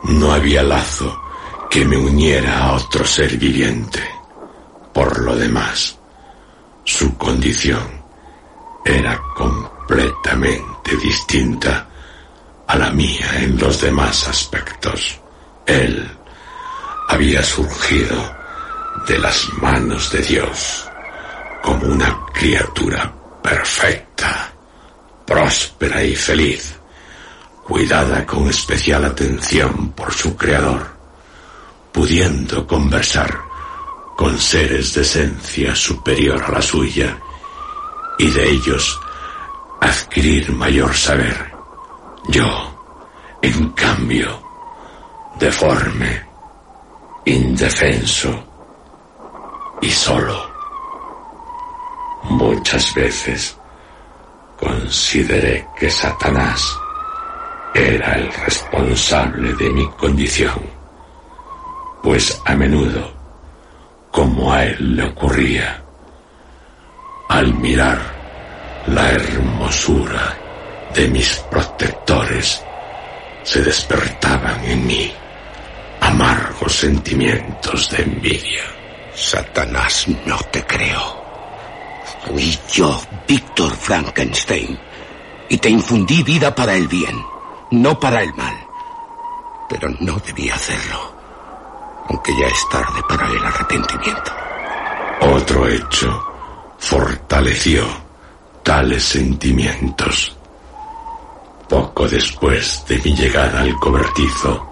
no 0.04 0.32
había 0.32 0.62
lazo 0.62 1.20
que 1.68 1.84
me 1.84 1.98
uniera 1.98 2.64
a 2.64 2.76
otro 2.76 3.04
ser 3.04 3.36
viviente. 3.36 4.02
Por 4.94 5.20
lo 5.20 5.36
demás, 5.36 5.98
su 6.82 7.14
condición 7.18 8.02
era 8.86 9.20
completamente 9.86 10.96
distinta 10.96 11.86
a 12.66 12.76
la 12.76 12.90
mía 12.90 13.30
en 13.36 13.56
los 13.56 13.80
demás 13.80 14.26
aspectos. 14.26 15.20
Él 15.64 16.10
había 17.08 17.42
surgido 17.42 18.16
de 19.06 19.18
las 19.18 19.48
manos 19.54 20.10
de 20.10 20.22
Dios 20.22 20.88
como 21.62 21.86
una 21.86 22.18
criatura 22.32 23.12
perfecta, 23.42 24.52
próspera 25.24 26.02
y 26.02 26.16
feliz, 26.16 26.74
cuidada 27.64 28.26
con 28.26 28.48
especial 28.48 29.04
atención 29.04 29.92
por 29.92 30.12
su 30.12 30.36
creador, 30.36 30.84
pudiendo 31.92 32.66
conversar 32.66 33.38
con 34.16 34.36
seres 34.38 34.94
de 34.94 35.02
esencia 35.02 35.76
superior 35.76 36.42
a 36.42 36.52
la 36.52 36.62
suya 36.62 37.16
y 38.18 38.30
de 38.30 38.50
ellos 38.50 39.00
adquirir 39.80 40.50
mayor 40.52 40.94
saber. 40.94 41.52
Yo, 42.28 42.46
en 43.42 43.70
cambio, 43.70 44.42
deforme, 45.38 46.22
indefenso 47.24 48.44
y 49.80 49.90
solo. 49.90 50.50
Muchas 52.24 52.92
veces 52.94 53.56
consideré 54.58 55.66
que 55.78 55.90
Satanás 55.90 56.76
era 57.74 58.14
el 58.14 58.32
responsable 58.32 59.52
de 59.54 59.70
mi 59.70 59.86
condición, 59.90 60.58
pues 62.02 62.40
a 62.46 62.54
menudo, 62.54 63.12
como 64.10 64.52
a 64.52 64.64
él 64.64 64.96
le 64.96 65.04
ocurría, 65.04 65.82
al 67.28 67.52
mirar 67.54 68.15
la 68.86 69.10
hermosura 69.10 70.36
de 70.94 71.08
mis 71.08 71.36
protectores, 71.50 72.62
se 73.42 73.62
despertaban 73.62 74.64
en 74.64 74.86
mí 74.86 75.12
amargos 76.00 76.72
sentimientos 76.72 77.90
de 77.90 78.02
envidia. 78.02 78.62
Satanás, 79.14 80.06
no 80.24 80.38
te 80.50 80.64
creo. 80.64 81.24
Fui 82.24 82.58
yo, 82.72 83.00
Víctor 83.26 83.74
Frankenstein, 83.74 84.78
y 85.48 85.56
te 85.58 85.68
infundí 85.68 86.22
vida 86.22 86.54
para 86.54 86.74
el 86.74 86.86
bien, 86.86 87.20
no 87.70 87.98
para 87.98 88.22
el 88.22 88.32
mal. 88.34 88.56
Pero 89.68 89.88
no 90.00 90.16
debía 90.18 90.54
hacerlo, 90.54 91.14
aunque 92.08 92.32
ya 92.38 92.46
es 92.46 92.68
tarde 92.68 93.00
para 93.08 93.26
el 93.28 93.44
arrepentimiento. 93.44 94.32
Otro 95.22 95.66
hecho 95.66 96.22
fortaleció 96.78 98.05
tales 98.66 99.04
sentimientos. 99.04 100.36
Poco 101.68 102.08
después 102.08 102.84
de 102.88 102.98
mi 102.98 103.14
llegada 103.14 103.60
al 103.60 103.72
cobertizo, 103.76 104.66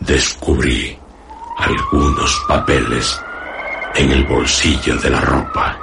descubrí 0.00 0.98
algunos 1.58 2.42
papeles 2.48 3.20
en 3.94 4.10
el 4.10 4.24
bolsillo 4.24 4.96
de 4.96 5.10
la 5.10 5.20
ropa 5.20 5.78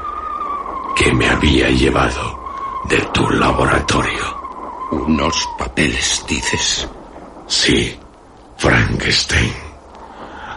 que 0.95 1.14
me 1.14 1.30
había 1.30 1.70
llevado 1.70 2.39
de 2.86 2.97
tu 3.14 3.30
laboratorio. 3.30 4.39
Unos 4.89 5.47
papeles, 5.60 6.26
dices. 6.28 6.88
Sí, 7.45 7.99
Frankenstein. 8.58 9.53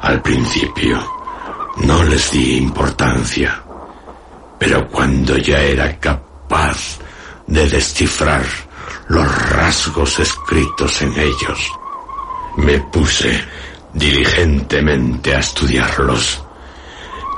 Al 0.00 0.22
principio 0.22 0.98
no 1.84 2.02
les 2.04 2.30
di 2.30 2.56
importancia, 2.56 3.62
pero 4.58 4.88
cuando 4.88 5.36
ya 5.36 5.60
era 5.60 5.94
capaz 6.00 6.27
de 7.46 7.68
descifrar 7.68 8.44
los 9.08 9.50
rasgos 9.50 10.18
escritos 10.18 11.02
en 11.02 11.12
ellos, 11.18 11.72
me 12.56 12.78
puse 12.80 13.42
diligentemente 13.92 15.34
a 15.34 15.38
estudiarlos. 15.38 16.42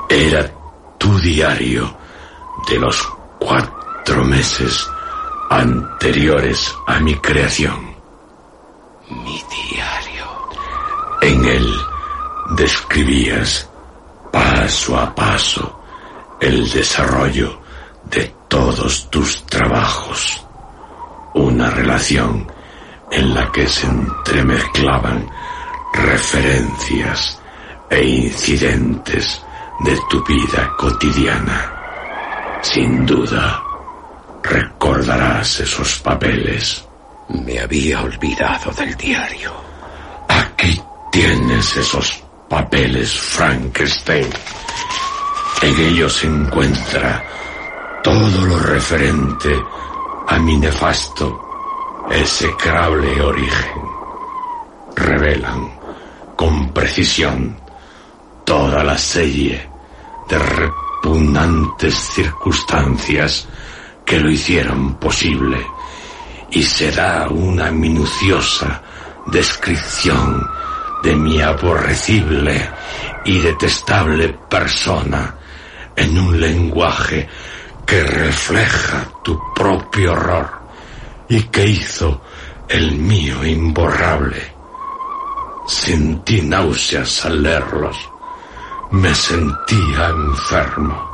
Era 0.09 0.51
tu 0.97 1.17
diario 1.19 1.95
de 2.67 2.79
los 2.79 3.01
cuatro 3.39 4.23
meses 4.25 4.87
anteriores 5.49 6.73
a 6.87 6.99
mi 6.99 7.15
creación. 7.15 7.95
Mi 9.09 9.43
diario. 9.71 10.25
En 11.21 11.45
él 11.45 11.73
describías 12.51 13.69
paso 14.31 14.97
a 14.97 15.13
paso 15.13 15.79
el 16.39 16.69
desarrollo 16.71 17.49
de 17.49 17.60
todos 18.51 19.09
tus 19.09 19.45
trabajos. 19.45 20.45
Una 21.35 21.69
relación 21.69 22.51
en 23.09 23.33
la 23.33 23.49
que 23.49 23.65
se 23.65 23.87
entremezclaban 23.87 25.25
referencias 25.93 27.39
e 27.89 28.03
incidentes 28.03 29.41
de 29.79 29.97
tu 30.09 30.21
vida 30.25 30.69
cotidiana. 30.77 32.59
Sin 32.61 33.05
duda, 33.05 33.63
recordarás 34.43 35.61
esos 35.61 35.99
papeles. 35.99 36.85
Me 37.29 37.57
había 37.57 38.01
olvidado 38.01 38.71
del 38.73 38.93
diario. 38.97 39.53
Aquí 40.27 40.77
tienes 41.09 41.77
esos 41.77 42.21
papeles, 42.49 43.17
Frankenstein. 43.17 44.27
En 45.61 45.79
ellos 45.79 46.17
se 46.17 46.27
encuentra 46.27 47.31
todo 48.03 48.45
lo 48.45 48.59
referente 48.59 49.63
a 50.27 50.39
mi 50.39 50.57
nefasto, 50.57 52.07
execrable 52.09 53.21
origen. 53.21 53.81
Revelan 54.95 55.71
con 56.35 56.73
precisión 56.73 57.57
toda 58.43 58.83
la 58.83 58.97
serie 58.97 59.69
de 60.27 60.39
repugnantes 60.39 61.95
circunstancias 61.95 63.47
que 64.05 64.19
lo 64.19 64.31
hicieron 64.31 64.95
posible 64.95 65.65
y 66.51 66.63
se 66.63 66.91
da 66.91 67.29
una 67.29 67.71
minuciosa 67.71 68.81
descripción 69.27 70.45
de 71.03 71.15
mi 71.15 71.41
aborrecible 71.41 72.69
y 73.25 73.39
detestable 73.39 74.29
persona 74.49 75.35
en 75.95 76.17
un 76.17 76.39
lenguaje 76.39 77.29
que 77.85 78.03
refleja 78.03 79.05
tu 79.23 79.39
propio 79.53 80.13
horror 80.13 80.49
y 81.29 81.43
que 81.43 81.65
hizo 81.65 82.21
el 82.67 82.93
mío 82.93 83.45
imborrable. 83.45 84.53
Sentí 85.67 86.41
náuseas 86.41 87.25
al 87.25 87.43
leerlos. 87.43 87.97
Me 88.91 89.13
sentía 89.13 90.07
enfermo. 90.09 91.11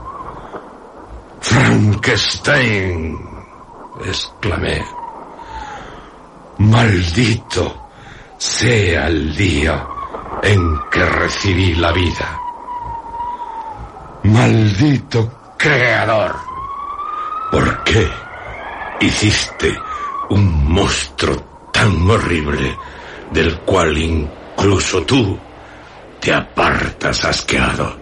Frankenstein, 1.41 3.17
exclamé. 4.05 4.83
Maldito 6.57 7.89
sea 8.37 9.07
el 9.07 9.35
día 9.35 9.85
en 10.41 10.79
que 10.91 11.05
recibí 11.05 11.75
la 11.75 11.91
vida. 11.91 12.39
Maldito 14.23 15.55
creador. 15.57 16.46
¿Por 17.51 17.83
qué 17.83 18.09
hiciste 18.99 19.73
un 20.29 20.73
monstruo 20.73 21.69
tan 21.71 22.09
horrible 22.09 22.77
del 23.31 23.59
cual 23.59 23.97
incluso 23.97 25.03
tú 25.03 25.39
te 26.19 26.33
apartas 26.33 27.23
asqueado? 27.23 27.97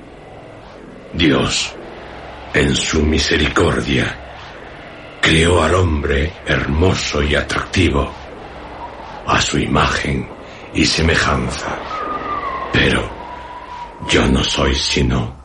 Dios, 1.13 1.73
en 2.53 2.75
su 2.75 3.03
misericordia, 3.03 4.17
creó 5.21 5.63
al 5.63 5.75
hombre 5.75 6.33
hermoso 6.45 7.21
y 7.21 7.35
atractivo 7.35 8.11
a 9.27 9.39
su 9.41 9.59
imagen 9.59 10.27
y 10.73 10.85
semejanza. 10.85 11.77
Pero 12.73 13.09
yo 14.09 14.25
no 14.25 14.43
soy 14.43 14.75
sino 14.75 15.35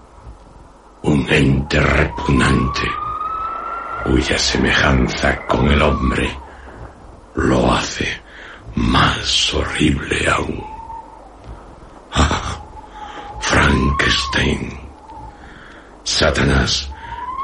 un 1.03 1.27
ente 1.31 1.81
repugnante 1.81 3.00
cuya 4.05 4.39
semejanza 4.39 5.47
con 5.47 5.71
el 5.71 5.81
hombre 5.83 6.31
lo 7.35 7.73
hace 7.73 8.21
más 8.75 9.55
horrible 9.55 10.29
aún. 10.29 10.65
Ah, 12.13 12.61
Frankenstein. 13.41 14.79
Satanás 16.05 16.91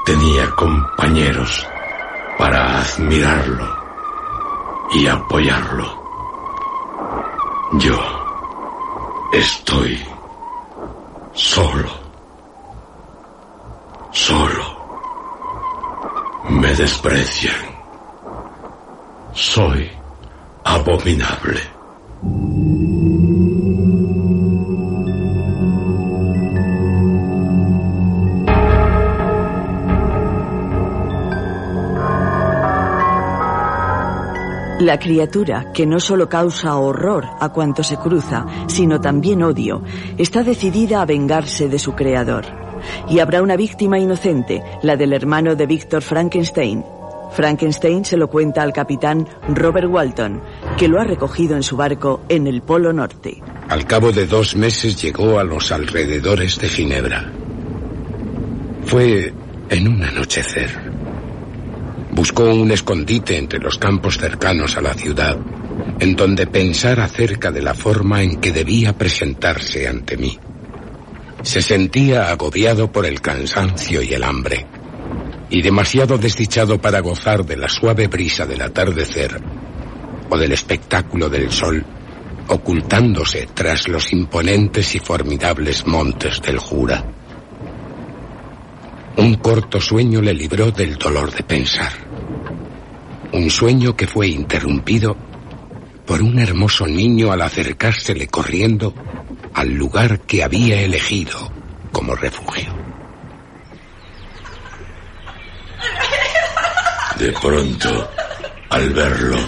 tenía 0.05 0.51
compañeros 0.51 1.67
para 2.39 2.81
admirarlo 2.81 3.77
y 4.93 5.07
apoyarlo. 5.07 6.05
Yo 7.75 7.99
estoy 9.33 10.05
solo. 11.35 11.91
Solo. 14.13 14.76
Me 16.49 16.74
desprecian. 16.74 17.55
Soy 19.32 19.90
abominable. 20.64 21.61
La 34.80 34.99
criatura, 34.99 35.72
que 35.72 35.84
no 35.86 35.99
solo 35.99 36.28
causa 36.28 36.76
horror 36.76 37.24
a 37.40 37.49
cuanto 37.49 37.82
se 37.82 37.97
cruza, 37.97 38.47
sino 38.68 39.01
también 39.01 39.42
odio, 39.42 39.82
está 40.16 40.44
decidida 40.44 41.03
a 41.03 41.07
vengarse 41.07 41.68
de 41.68 41.78
su 41.78 41.94
creador. 41.94 42.66
Y 43.09 43.18
habrá 43.18 43.43
una 43.43 43.57
víctima 43.57 43.99
inocente, 43.99 44.62
la 44.82 44.97
del 44.97 45.12
hermano 45.12 45.55
de 45.55 45.66
Víctor 45.66 46.03
Frankenstein. 46.03 46.84
Frankenstein 47.32 48.05
se 48.05 48.16
lo 48.16 48.28
cuenta 48.28 48.62
al 48.62 48.72
capitán 48.72 49.28
Robert 49.49 49.89
Walton, 49.89 50.41
que 50.78 50.89
lo 50.89 51.01
ha 51.01 51.05
recogido 51.05 51.57
en 51.57 51.62
su 51.62 51.76
barco 51.76 52.22
en 52.28 52.47
el 52.47 52.62
Polo 52.62 52.93
Norte. 52.93 53.43
Al 53.68 53.84
cabo 53.84 54.12
de 54.12 54.26
dos 54.26 54.57
meses 54.57 55.01
llegó 55.03 55.39
a 55.39 55.45
los 55.45 55.72
alrededores 55.72 56.59
de 56.59 56.68
Ginebra. 56.68 57.30
Fue 58.84 59.34
en 59.68 59.89
un 59.89 60.03
anochecer. 60.03 60.70
Buscó 62.12 62.55
un 62.55 62.70
escondite 62.70 63.37
entre 63.37 63.59
los 63.59 63.76
campos 63.76 64.16
cercanos 64.16 64.76
a 64.76 64.80
la 64.80 64.95
ciudad, 64.95 65.37
en 65.99 66.16
donde 66.16 66.47
pensar 66.47 67.01
acerca 67.01 67.51
de 67.51 67.62
la 67.62 67.74
forma 67.74 68.22
en 68.22 68.41
que 68.41 68.53
debía 68.53 68.97
presentarse 68.97 69.87
ante 69.89 70.16
mí. 70.16 70.39
Se 71.47 71.62
sentía 71.62 72.28
agobiado 72.28 72.90
por 72.90 73.07
el 73.07 73.20
cansancio 73.20 74.03
y 74.03 74.12
el 74.12 74.24
hambre, 74.24 74.66
y 75.49 75.62
demasiado 75.62 76.18
desdichado 76.18 76.80
para 76.80 76.99
gozar 76.99 77.47
de 77.47 77.57
la 77.57 77.68
suave 77.68 78.09
brisa 78.09 78.44
del 78.47 78.62
atardecer 78.62 79.40
o 80.28 80.36
del 80.36 80.51
espectáculo 80.51 81.28
del 81.28 81.53
sol 81.53 81.86
ocultándose 82.49 83.47
tras 83.55 83.86
los 83.86 84.12
imponentes 84.12 84.97
y 84.97 84.99
formidables 84.99 85.86
montes 85.86 86.42
del 86.42 86.59
Jura. 86.59 87.05
Un 89.16 89.36
corto 89.36 89.80
sueño 89.80 90.20
le 90.20 90.34
libró 90.34 90.72
del 90.72 90.97
dolor 90.97 91.32
de 91.32 91.44
pensar. 91.44 91.92
Un 93.32 93.51
sueño 93.51 93.94
que 93.94 94.09
fue 94.09 94.26
interrumpido 94.26 95.16
por 96.05 96.22
un 96.22 96.40
hermoso 96.40 96.88
niño 96.88 97.30
al 97.30 97.42
acercársele 97.42 98.26
corriendo 98.26 98.92
al 99.57 99.73
lugar 99.73 100.21
que 100.21 100.45
había 100.45 100.83
elegido 100.83 101.51
como 101.91 102.15
refugio. 102.15 102.75
De 107.19 107.33
pronto, 107.33 108.11
al 108.69 108.91
verlo, 108.91 109.39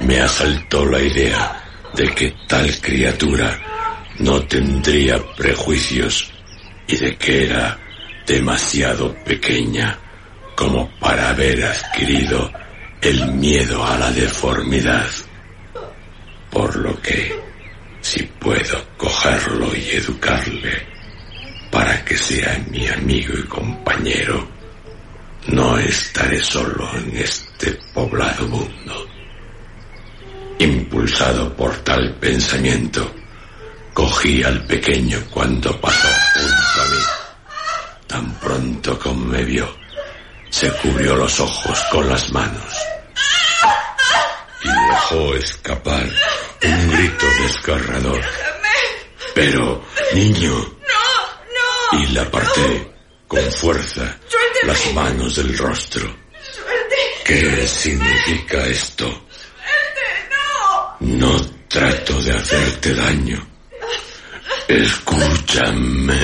me 0.00 0.20
asaltó 0.20 0.84
la 0.84 1.00
idea 1.00 1.64
de 1.94 2.14
que 2.14 2.34
tal 2.46 2.70
criatura 2.82 3.58
no 4.18 4.42
tendría 4.42 5.18
prejuicios 5.34 6.30
y 6.86 6.96
de 6.96 7.16
que 7.16 7.46
era 7.46 7.78
demasiado 8.26 9.14
pequeña 9.24 9.98
como 10.54 10.90
para 10.98 11.30
haber 11.30 11.64
adquirido 11.64 12.52
el 13.00 13.32
miedo 13.32 13.82
a 13.82 13.96
la 13.96 14.10
deformidad. 14.10 15.08
Por 16.50 16.76
lo 16.76 17.00
que, 17.00 17.45
si 18.06 18.22
puedo 18.22 18.86
cogerlo 18.96 19.74
y 19.74 19.96
educarle 19.96 20.86
para 21.72 22.04
que 22.04 22.16
sea 22.16 22.64
mi 22.70 22.86
amigo 22.86 23.34
y 23.36 23.42
compañero, 23.48 24.48
no 25.48 25.76
estaré 25.76 26.40
solo 26.40 26.88
en 26.94 27.16
este 27.16 27.76
poblado 27.92 28.46
mundo. 28.46 29.08
Impulsado 30.60 31.52
por 31.56 31.74
tal 31.78 32.14
pensamiento, 32.20 33.12
cogí 33.92 34.40
al 34.44 34.64
pequeño 34.66 35.18
cuando 35.28 35.78
pasó 35.80 36.08
junto 36.34 36.82
a 36.82 36.94
mí. 36.94 37.02
Tan 38.06 38.34
pronto 38.34 38.98
como 39.00 39.24
me 39.26 39.42
vio, 39.42 39.68
se 40.48 40.70
cubrió 40.74 41.16
los 41.16 41.40
ojos 41.40 41.84
con 41.90 42.08
las 42.08 42.30
manos 42.30 42.72
y 44.62 44.68
dejó 44.68 45.34
escapar 45.34 46.08
un 46.68 46.90
grito 46.90 47.26
desgarrador. 47.42 48.20
Pero, 49.34 49.84
niño, 50.14 50.50
no, 50.52 51.92
no. 51.92 52.02
y 52.02 52.06
la 52.12 52.22
aparté 52.22 52.92
con 53.28 53.52
fuerza 53.52 54.18
las 54.62 54.92
manos 54.92 55.36
del 55.36 55.56
rostro. 55.58 56.06
¿Qué 57.24 57.66
significa 57.66 58.64
esto? 58.66 59.06
no. 60.30 60.96
No 61.00 61.40
trato 61.68 62.20
de 62.22 62.32
hacerte 62.32 62.94
daño. 62.94 63.46
Escúchame. 64.68 66.18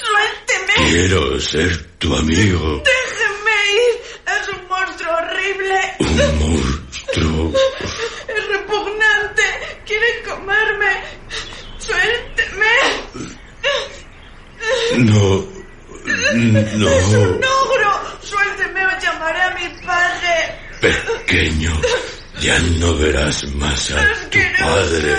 Suélteme. 0.00 0.74
Quiero 0.76 1.40
ser 1.40 1.98
tu 1.98 2.14
amigo. 2.16 2.82
Déjeme 2.84 3.56
ir. 3.74 3.94
Es 4.26 4.48
un 4.48 4.68
monstruo 4.68 5.12
horrible. 5.12 5.80
Un 5.98 6.38
monstruo. 6.38 7.52
Es 10.44 10.50
comerme. 10.50 10.92
Suélteme. 11.78 12.74
No. 14.98 15.44
Es 16.06 16.72
No. 16.74 17.20
un 17.20 17.44
ogro. 17.44 17.90
Suélteme 18.22 18.86
o 18.86 19.00
llamaré 19.00 19.42
a 19.42 19.50
mi 19.54 19.68
padre. 19.86 20.58
Pequeño. 20.80 21.72
Ya 22.40 22.58
no 22.78 22.94
verás 22.98 23.44
más 23.54 23.90
a 23.92 23.96
tu 24.30 24.38
padre. 24.60 25.16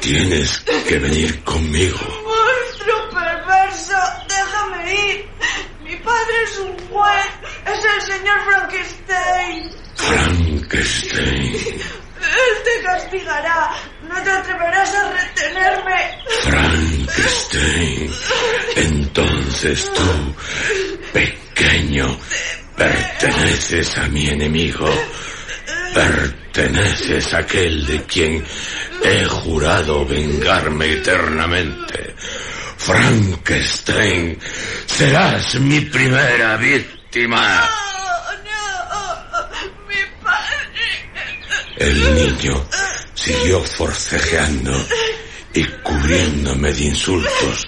Tienes 0.00 0.58
que 0.88 0.98
venir 0.98 1.42
conmigo. 1.44 1.98
Monstruo 1.98 3.10
perverso. 3.10 3.96
Déjame 4.28 4.94
ir. 4.94 5.28
Mi 5.82 5.96
padre 5.96 6.34
es 6.44 6.58
un 6.58 6.78
juez. 6.88 7.26
Es 7.66 7.84
el 7.84 8.02
señor 8.12 8.40
Frankenstein. 8.44 9.70
Frankenstein. 9.96 11.82
Él 12.22 12.62
te 12.64 12.82
castigará. 12.82 13.70
No 14.02 14.22
te 14.22 14.30
atreverás 14.30 14.94
a 14.94 15.12
retenerme. 15.12 16.18
Frankenstein. 16.42 18.12
Entonces 18.76 19.90
tú, 19.94 20.34
pequeño, 21.12 22.18
perteneces 22.76 23.98
a 23.98 24.08
mi 24.08 24.28
enemigo. 24.28 24.88
Perteneces 25.94 27.34
a 27.34 27.38
aquel 27.38 27.86
de 27.86 28.02
quien 28.04 28.44
he 29.04 29.24
jurado 29.24 30.06
vengarme 30.06 30.92
eternamente. 30.92 32.14
Frankenstein, 32.78 34.38
serás 34.86 35.54
mi 35.56 35.80
primera 35.82 36.56
víctima. 36.56 37.68
Oh, 37.70 38.32
no. 38.42 39.86
Mi 39.86 40.02
padre. 40.22 41.71
El 41.82 42.14
niño 42.14 42.64
siguió 43.12 43.60
forcejeando 43.64 44.72
y 45.52 45.64
cubriéndome 45.82 46.72
de 46.72 46.84
insultos 46.84 47.66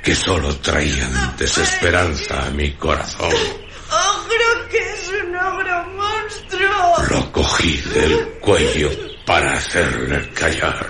que 0.00 0.14
solo 0.14 0.54
traían 0.58 1.36
desesperanza 1.36 2.46
a 2.46 2.50
mi 2.50 2.70
corazón. 2.74 3.32
Ogro 3.32 4.68
que 4.70 4.78
es 4.78 5.08
un 5.08 5.34
ogro 5.34 5.84
monstruo. 5.86 6.94
Lo 7.10 7.32
cogí 7.32 7.78
del 7.78 8.38
cuello 8.38 8.92
para 9.26 9.54
hacerle 9.54 10.30
callar 10.34 10.88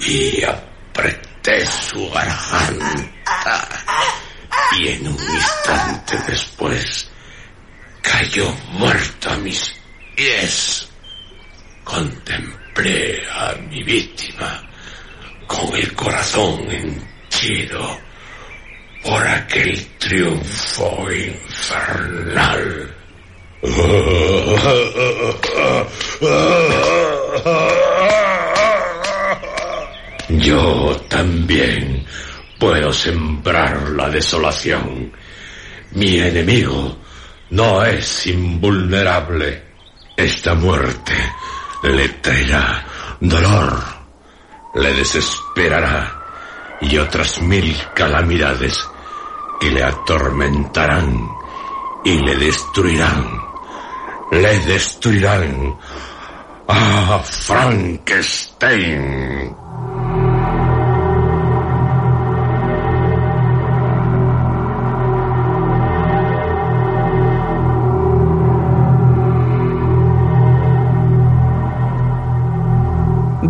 y 0.00 0.42
apreté 0.42 1.64
su 1.66 2.10
garganta. 2.10 3.68
Y 4.76 4.88
en 4.88 5.06
un 5.06 5.20
instante 5.20 6.18
después 6.26 7.08
cayó 8.02 8.50
muerto 8.72 9.30
a 9.30 9.36
mis 9.36 9.72
pies. 10.16 10.88
Contemplé 11.86 13.22
a 13.32 13.54
mi 13.70 13.80
víctima 13.84 14.60
con 15.46 15.72
el 15.76 15.94
corazón 15.94 16.66
henchido 16.68 17.96
por 19.04 19.24
aquel 19.24 19.86
triunfo 19.96 21.06
infernal. 21.12 22.92
Yo 30.28 30.96
también 31.08 32.04
puedo 32.58 32.92
sembrar 32.92 33.90
la 33.90 34.08
desolación. 34.10 35.12
Mi 35.92 36.18
enemigo 36.18 36.98
no 37.50 37.84
es 37.84 38.26
invulnerable. 38.26 39.62
Esta 40.16 40.54
muerte 40.54 41.14
le 41.90 42.08
traerá 42.08 42.84
dolor, 43.20 43.82
le 44.74 44.92
desesperará 44.94 46.22
y 46.80 46.98
otras 46.98 47.40
mil 47.40 47.76
calamidades 47.94 48.86
que 49.60 49.70
le 49.70 49.82
atormentarán 49.82 51.28
y 52.04 52.18
le 52.18 52.36
destruirán. 52.36 53.40
Le 54.30 54.58
destruirán. 54.60 55.76
¡Ah, 56.68 57.20
Frankenstein! 57.24 59.65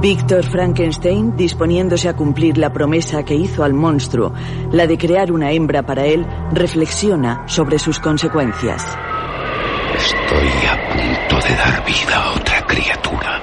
Víctor 0.01 0.45
Frankenstein, 0.45 1.37
disponiéndose 1.37 2.09
a 2.09 2.15
cumplir 2.15 2.59
la 2.59 2.71
promesa 2.73 3.25
que 3.25 3.35
hizo 3.35 3.65
al 3.65 3.73
monstruo, 3.73 4.33
la 4.71 4.87
de 4.87 4.99
crear 4.99 5.33
una 5.33 5.53
hembra 5.53 5.83
para 5.83 6.05
él, 6.05 6.27
reflexiona 6.53 7.45
sobre 7.47 7.79
sus 7.79 7.99
consecuencias. 7.99 8.85
Estoy 9.97 10.49
a 10.69 10.89
punto 10.91 11.47
de 11.47 11.55
dar 11.55 11.85
vida 11.87 12.17
a 12.17 12.33
otra 12.33 12.61
criatura. 12.63 13.43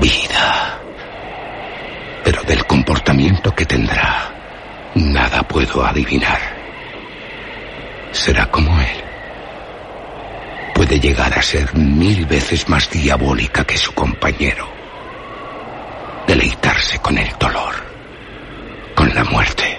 Vida. 0.00 0.80
Pero 2.22 2.42
del 2.42 2.66
comportamiento 2.66 3.52
que 3.52 3.64
tendrá, 3.64 4.30
nada 4.94 5.42
puedo 5.42 5.84
adivinar. 5.84 6.38
Será 8.12 8.50
como 8.50 8.78
él. 8.80 9.15
Puede 10.76 11.00
llegar 11.00 11.32
a 11.36 11.42
ser 11.42 11.74
mil 11.74 12.26
veces 12.26 12.68
más 12.68 12.90
diabólica 12.90 13.64
que 13.64 13.78
su 13.78 13.92
compañero. 13.94 14.68
Deleitarse 16.26 16.98
con 16.98 17.16
el 17.16 17.30
dolor, 17.40 17.74
con 18.94 19.12
la 19.14 19.24
muerte. 19.24 19.78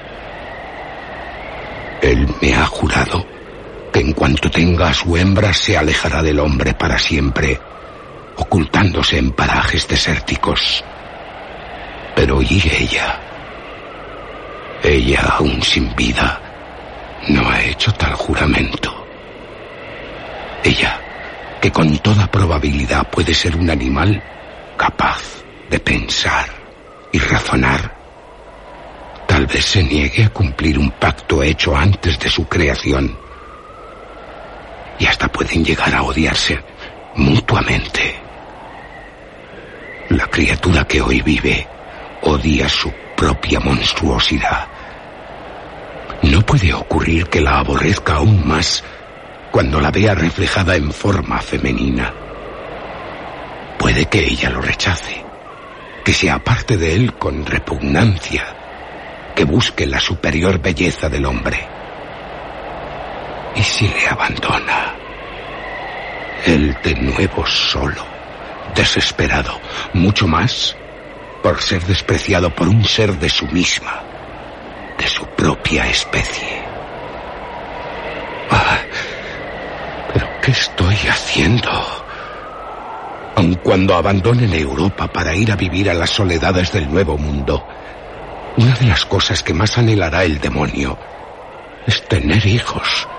Él 2.02 2.28
me 2.41 2.56
ha 2.56 2.66
jurado 2.66 3.24
que 3.93 4.00
en 4.00 4.14
cuanto 4.14 4.50
tenga 4.50 4.89
a 4.89 4.93
su 4.93 5.16
hembra 5.16 5.54
se 5.54 5.78
alejará 5.78 6.24
del 6.24 6.39
hombre 6.39 6.74
para 6.74 6.98
siempre 6.98 7.60
ocultándose 8.38 9.20
en 9.20 9.32
parajes 9.32 9.88
desérticos. 9.88 10.84
Pero 12.16 12.41
¿y 12.41 12.62
ella? 12.80 13.20
Ella, 14.84 15.22
aún 15.38 15.62
sin 15.62 15.95
vida, 15.95 16.39
no 17.28 17.48
ha 17.50 17.62
hecho 17.62 17.91
tal 17.93 18.14
juramento. 18.14 18.97
Ella, 20.68 20.99
que 21.61 21.72
con 21.72 21.97
toda 21.99 22.28
probabilidad 22.28 23.09
puede 23.09 23.34
ser 23.34 23.55
un 23.55 23.70
animal 23.70 24.22
capaz 24.76 25.22
de 25.70 25.80
pensar 25.80 26.45
y 27.13 27.20
razonar, 27.20 27.95
tal 29.26 29.45
vez 29.45 29.63
se 29.63 29.82
niegue 29.82 30.26
a 30.26 30.30
cumplir 30.30 30.78
un 30.78 30.91
pacto 30.91 31.41
hecho 31.41 31.74
antes 31.74 32.20
de 32.20 32.30
su 32.30 32.49
creación. 32.49 33.18
Y 34.99 35.05
hasta 35.05 35.30
pueden 35.30 35.63
llegar 35.63 35.95
a 35.95 36.03
odiarse 36.03 36.61
mutuamente. 37.15 38.20
La 40.09 40.28
criatura 40.28 40.86
que 40.86 41.01
hoy 41.01 41.22
vive 41.22 41.65
odia 42.24 42.68
su 42.68 42.91
propia 43.15 43.61
monstruosidad. 43.61 44.68
No 46.24 46.41
puede 46.41 46.74
ocurrir 46.74 47.28
que 47.28 47.39
la 47.39 47.59
aborrezca 47.59 48.15
aún 48.15 48.45
más 48.45 48.84
cuando 49.52 49.80
la 49.80 49.91
vea 49.91 50.14
reflejada 50.14 50.76
en 50.76 50.91
forma 50.91 51.39
femenina. 51.41 52.14
Puede 53.78 54.06
que 54.06 54.20
ella 54.20 54.50
lo 54.50 54.62
rechace, 54.62 55.24
que 56.04 56.14
se 56.14 56.30
aparte 56.30 56.78
de 56.78 56.95
él 56.95 57.14
con 57.14 57.45
repugnancia, 57.45 58.45
que 59.36 59.43
busque 59.43 59.86
la 59.86 60.00
superior 60.00 60.60
belleza 60.60 61.10
del 61.10 61.26
hombre. 61.26 61.58
¿Y 63.56 63.62
si 63.62 63.88
le 63.88 64.08
abandona? 64.08 64.95
Él 66.45 66.78
de 66.84 66.95
nuevo 66.95 67.45
solo, 67.45 68.06
desesperado, 68.76 69.60
mucho 69.93 70.28
más 70.28 70.76
por 71.41 71.62
ser 71.62 71.84
despreciado 71.84 72.54
por 72.54 72.68
un 72.68 72.84
ser 72.84 73.14
de 73.18 73.30
su 73.30 73.45
misma, 73.48 74.04
de 74.98 75.08
su 75.08 75.26
propia 75.28 75.88
especie. 75.88 76.62
Ah, 78.52 78.80
¿Pero 78.80 79.16
qué 80.48 80.54
estoy 80.54 80.95
haciendo? 81.10 81.70
Aun 83.36 83.56
cuando 83.56 83.95
abandonen 83.95 84.54
Europa 84.54 85.12
para 85.12 85.36
ir 85.36 85.52
a 85.52 85.58
vivir 85.58 85.89
a 85.89 85.93
las 85.93 86.10
soledades 86.10 86.72
del 86.72 86.89
Nuevo 86.89 87.18
Mundo, 87.18 87.68
una 88.56 88.74
de 88.76 88.86
las 88.86 89.06
cosas 89.06 89.43
que 89.43 89.54
más 89.54 89.78
anhelará 89.78 90.24
el 90.24 90.39
demonio 90.39 90.98
es 91.86 92.02
tener 92.08 92.45
hijos 92.45 93.10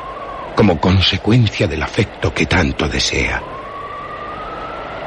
como 0.56 0.80
consecuencia 0.80 1.66
del 1.66 1.82
afecto 1.82 2.32
que 2.32 2.46
tanto 2.46 2.88
desea. 2.88 3.42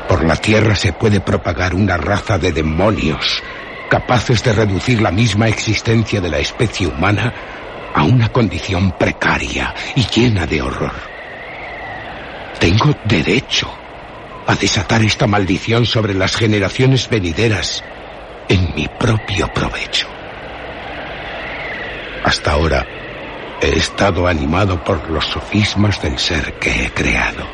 Por 0.08 0.24
la 0.24 0.36
tierra 0.36 0.76
se 0.76 0.94
puede 0.94 1.22
propagar 1.22 1.74
una 1.74 1.98
raza 1.98 2.38
de 2.38 2.52
demonios 2.52 3.42
capaces 3.90 4.44
de 4.44 4.54
reducir 4.54 5.02
la 5.02 5.10
misma 5.10 5.48
existencia 5.48 6.22
de 6.22 6.30
la 6.30 6.38
especie 6.38 6.86
humana 6.86 7.34
a 7.96 8.04
una 8.04 8.30
condición 8.32 8.92
precaria 8.92 9.74
y 9.96 10.06
llena 10.06 10.46
de 10.46 10.62
horror. 10.62 11.11
Tengo 12.62 12.96
derecho 13.06 13.68
a 14.46 14.54
desatar 14.54 15.02
esta 15.02 15.26
maldición 15.26 15.84
sobre 15.84 16.14
las 16.14 16.36
generaciones 16.36 17.10
venideras 17.10 17.84
en 18.48 18.76
mi 18.76 18.88
propio 18.88 19.52
provecho. 19.52 20.08
Hasta 22.24 22.52
ahora 22.52 22.86
he 23.60 23.70
estado 23.80 24.28
animado 24.28 24.84
por 24.84 25.10
los 25.10 25.26
sofismas 25.26 26.00
del 26.04 26.20
ser 26.20 26.54
que 26.60 26.86
he 26.86 26.92
creado. 26.92 27.48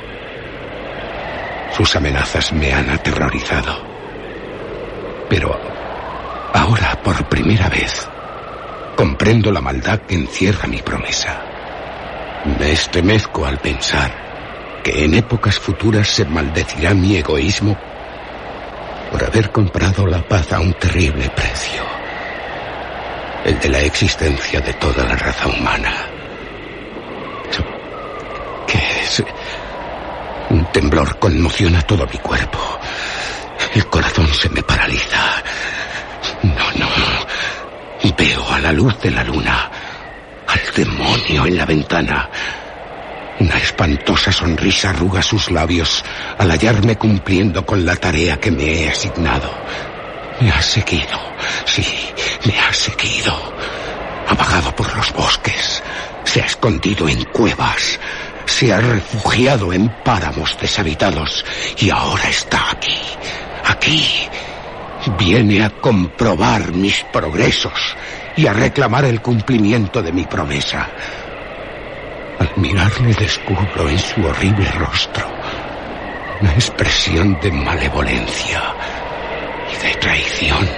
Sus 1.71 1.95
amenazas 1.95 2.51
me 2.51 2.73
han 2.73 2.89
aterrorizado. 2.89 3.81
Pero 5.29 5.57
ahora, 6.53 7.01
por 7.01 7.29
primera 7.29 7.69
vez, 7.69 8.09
comprendo 8.97 9.53
la 9.53 9.61
maldad 9.61 10.01
que 10.01 10.15
encierra 10.15 10.67
mi 10.67 10.81
promesa. 10.81 11.41
Me 12.59 12.73
estremezco 12.73 13.45
al 13.45 13.57
pensar 13.59 14.26
que 14.87 15.03
en 15.03 15.15
épocas 15.15 15.59
futuras 15.59 16.07
se 16.07 16.23
maldecirá 16.23 16.93
mi 16.93 17.17
egoísmo 17.17 17.77
por 19.11 19.21
haber 19.21 19.51
comprado 19.51 20.07
la 20.07 20.25
paz 20.25 20.53
a 20.53 20.61
un 20.61 20.71
terrible 20.75 21.29
precio, 21.29 21.83
el 23.43 23.59
de 23.59 23.67
la 23.67 23.81
existencia 23.81 24.61
de 24.61 24.73
toda 24.75 25.03
la 25.03 25.15
raza 25.17 25.47
humana. 25.47 25.93
¿Qué 28.65 28.79
es? 29.03 29.23
Un 30.51 30.65
temblor 30.71 31.19
conmociona 31.19 31.81
todo 31.81 32.05
mi 32.05 32.19
cuerpo. 32.19 32.79
El 33.73 33.85
corazón 33.87 34.27
se 34.29 34.47
me 34.49 34.63
paraliza. 34.63 35.43
No, 36.43 36.71
no. 36.79 36.87
Veo 38.17 38.51
a 38.53 38.59
la 38.61 38.71
luz 38.71 38.97
de 39.01 39.11
la 39.11 39.23
luna 39.25 39.69
al 40.47 40.61
demonio 40.73 41.45
en 41.45 41.57
la 41.57 41.65
ventana. 41.65 42.29
Una 43.39 43.57
espantosa 43.57 44.31
sonrisa 44.31 44.89
arruga 44.89 45.21
sus 45.21 45.51
labios 45.51 46.03
al 46.39 46.49
hallarme 46.49 46.95
cumpliendo 46.95 47.63
con 47.65 47.85
la 47.85 47.95
tarea 47.95 48.39
que 48.39 48.49
me 48.49 48.63
he 48.63 48.89
asignado. 48.89 49.51
Me 50.41 50.49
ha 50.49 50.61
seguido, 50.61 51.19
sí, 51.65 51.85
me 52.45 52.59
ha 52.59 52.73
seguido. 52.73 53.33
Ha 54.27 54.33
vagado 54.33 54.75
por 54.75 54.95
los 54.95 55.13
bosques, 55.13 55.83
se 56.23 56.41
ha 56.41 56.45
escondido 56.45 57.07
en 57.07 57.25
cuevas, 57.25 57.99
se 58.45 58.73
ha 58.73 58.81
refugiado 58.81 59.71
en 59.71 59.87
páramos 60.03 60.57
deshabitados 60.59 61.45
y 61.77 61.91
ahora 61.91 62.29
está 62.29 62.71
aquí, 62.71 62.97
aquí. 63.65 64.03
Viene 65.19 65.63
a 65.63 65.69
comprobar 65.69 66.73
mis 66.73 67.03
progresos 67.13 67.95
y 68.35 68.47
a 68.47 68.53
reclamar 68.53 69.05
el 69.05 69.21
cumplimiento 69.21 70.01
de 70.01 70.11
mi 70.11 70.25
promesa. 70.25 70.89
Al 72.39 72.51
mirarle 72.57 73.13
descubro 73.13 73.89
en 73.89 73.99
su 73.99 74.25
horrible 74.25 74.69
rostro 74.71 75.27
una 76.41 76.53
expresión 76.53 77.39
de 77.39 77.51
malevolencia 77.51 78.75
y 79.71 79.87
de 79.87 79.93
traición. 79.95 80.69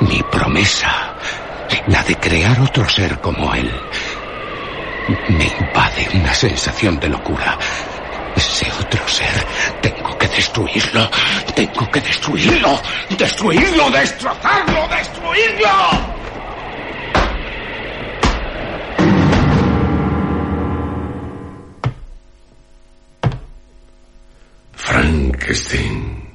Mi 0.00 0.22
promesa, 0.24 1.14
la 1.86 2.02
de 2.02 2.16
crear 2.16 2.60
otro 2.60 2.88
ser 2.88 3.20
como 3.20 3.54
él, 3.54 3.70
me 5.28 5.44
invade 5.44 6.08
una 6.14 6.34
sensación 6.34 6.98
de 6.98 7.08
locura. 7.08 7.56
Ese 8.34 8.66
otro 8.80 9.06
ser, 9.06 9.46
tengo 9.80 10.18
que 10.18 10.26
destruirlo, 10.26 11.08
tengo 11.54 11.90
que 11.90 12.00
destruirlo, 12.00 12.80
destruirlo, 13.10 13.90
destrozarlo, 13.90 14.88
destruirlo. 14.88 16.23
Frankenstein, 24.84 26.28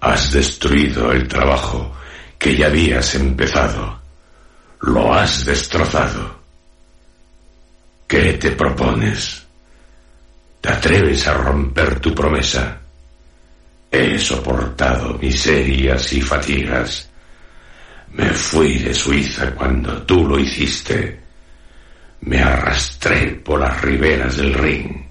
has 0.00 0.32
destruido 0.32 1.12
el 1.12 1.28
trabajo 1.28 1.94
que 2.36 2.56
ya 2.56 2.66
habías 2.66 3.14
empezado. 3.14 4.00
Lo 4.80 5.14
has 5.14 5.44
destrozado. 5.44 6.36
¿Qué 8.08 8.32
te 8.32 8.50
propones? 8.50 9.46
¿Te 10.60 10.68
atreves 10.68 11.28
a 11.28 11.34
romper 11.34 12.00
tu 12.00 12.12
promesa? 12.12 12.80
He 13.88 14.18
soportado 14.18 15.16
miserias 15.18 16.12
y 16.12 16.20
fatigas. 16.20 17.08
Me 18.14 18.30
fui 18.30 18.78
de 18.78 18.92
Suiza 18.92 19.54
cuando 19.54 20.02
tú 20.02 20.26
lo 20.26 20.40
hiciste. 20.40 21.20
Me 22.22 22.42
arrastré 22.42 23.36
por 23.36 23.60
las 23.60 23.80
riberas 23.80 24.36
del 24.36 24.52
Rin, 24.54 25.07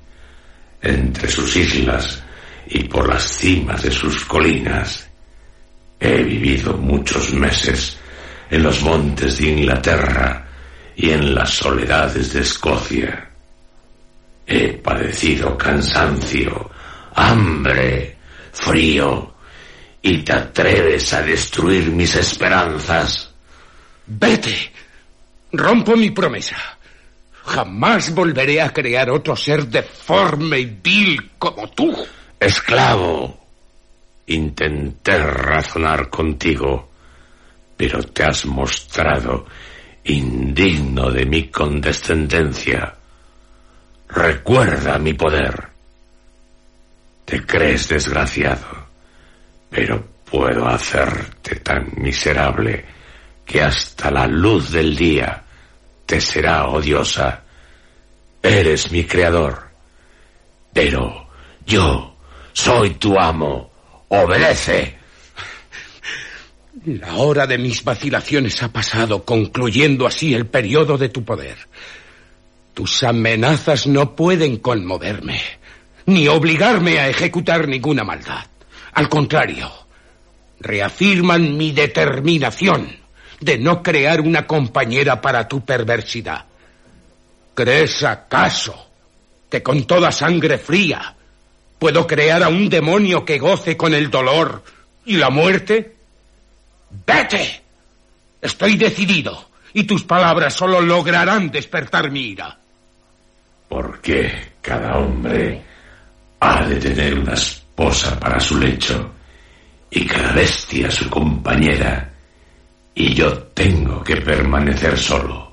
entre 0.81 1.29
sus 1.29 1.55
islas 1.55 2.23
y 2.67 2.83
por 2.83 3.07
las 3.07 3.23
cimas 3.23 3.81
de 3.83 3.91
sus 3.91 4.25
colinas. 4.25 5.07
He 5.99 6.21
vivido 6.23 6.73
muchos 6.73 7.33
meses 7.33 7.97
en 8.49 8.63
los 8.63 8.81
montes 8.81 9.39
de 9.39 9.47
Inglaterra 9.47 10.47
y 10.95 11.09
en 11.11 11.33
las 11.33 11.51
soledades 11.51 12.33
de 12.33 12.41
Escocia. 12.41 13.29
He 14.45 14.73
padecido 14.73 15.57
cansancio, 15.57 16.69
hambre, 17.15 18.17
frío, 18.51 19.35
y 20.01 20.19
te 20.19 20.33
atreves 20.33 21.13
a 21.13 21.21
destruir 21.21 21.91
mis 21.91 22.15
esperanzas. 22.15 23.29
Vete. 24.05 24.71
Rompo 25.51 25.95
mi 25.95 26.11
promesa. 26.11 26.55
Jamás 27.47 28.13
volveré 28.13 28.61
a 28.61 28.73
crear 28.73 29.09
otro 29.09 29.33
ser 29.33 29.67
deforme 29.67 30.59
y 30.59 30.65
vil 30.65 31.31
como 31.39 31.69
tú. 31.69 31.95
Esclavo, 32.37 33.39
intenté 34.25 35.17
razonar 35.17 36.09
contigo, 36.09 36.89
pero 37.77 38.03
te 38.03 38.23
has 38.23 38.45
mostrado 38.45 39.45
indigno 40.03 41.09
de 41.09 41.25
mi 41.25 41.47
condescendencia. 41.47 42.93
Recuerda 44.09 44.99
mi 44.99 45.13
poder. 45.13 45.69
Te 47.23 47.45
crees 47.45 47.87
desgraciado, 47.87 48.87
pero 49.69 50.05
puedo 50.29 50.67
hacerte 50.67 51.55
tan 51.61 51.93
miserable 51.95 52.85
que 53.45 53.61
hasta 53.61 54.11
la 54.11 54.27
luz 54.27 54.71
del 54.71 54.97
día 54.97 55.45
te 56.07 56.21
será 56.21 56.67
odiosa. 56.69 57.43
Eres 58.41 58.91
mi 58.91 59.03
creador, 59.03 59.69
pero 60.73 61.27
yo 61.65 62.15
soy 62.53 62.91
tu 62.91 63.19
amo. 63.19 63.69
Obedece. 64.07 64.97
La 66.85 67.15
hora 67.15 67.45
de 67.45 67.57
mis 67.57 67.83
vacilaciones 67.83 68.63
ha 68.63 68.71
pasado, 68.71 69.25
concluyendo 69.25 70.07
así 70.07 70.33
el 70.33 70.47
periodo 70.47 70.97
de 70.97 71.09
tu 71.09 71.25
poder. 71.25 71.57
Tus 72.73 73.03
amenazas 73.03 73.85
no 73.85 74.15
pueden 74.15 74.57
conmoverme, 74.57 75.41
ni 76.05 76.29
obligarme 76.29 76.99
a 76.99 77.09
ejecutar 77.09 77.67
ninguna 77.67 78.05
maldad. 78.05 78.45
Al 78.93 79.09
contrario, 79.09 79.69
reafirman 80.61 81.57
mi 81.57 81.73
determinación 81.73 83.06
de 83.39 83.57
no 83.57 83.83
crear 83.83 84.21
una 84.21 84.47
compañera 84.47 85.21
para 85.21 85.47
tu 85.47 85.63
perversidad. 85.63 86.45
¿Crees 87.53 88.03
acaso 88.03 88.89
que 89.49 89.63
con 89.63 89.85
toda 89.85 90.11
sangre 90.11 90.57
fría 90.57 91.15
puedo 91.79 92.05
crear 92.05 92.43
a 92.43 92.49
un 92.49 92.69
demonio 92.69 93.25
que 93.25 93.39
goce 93.39 93.77
con 93.77 93.93
el 93.93 94.09
dolor 94.09 94.63
y 95.05 95.17
la 95.17 95.29
muerte? 95.29 95.95
¡Vete! 97.05 97.61
Estoy 98.41 98.77
decidido 98.77 99.49
y 99.73 99.83
tus 99.83 100.03
palabras 100.03 100.53
solo 100.53 100.81
lograrán 100.81 101.49
despertar 101.49 102.11
mi 102.11 102.29
ira. 102.29 102.57
¿Por 103.67 104.01
qué 104.01 104.53
cada 104.61 104.97
hombre 104.97 105.61
ha 106.39 106.65
de 106.65 106.75
tener 106.77 107.19
una 107.19 107.33
esposa 107.33 108.19
para 108.19 108.39
su 108.39 108.57
lecho 108.57 109.11
y 109.89 110.05
cada 110.05 110.33
bestia 110.33 110.89
su 110.91 111.09
compañera 111.09 112.16
y 112.99 113.13
yo 113.13 113.31
tengo 113.53 114.03
que 114.03 114.17
permanecer 114.17 114.97
solo? 114.97 115.51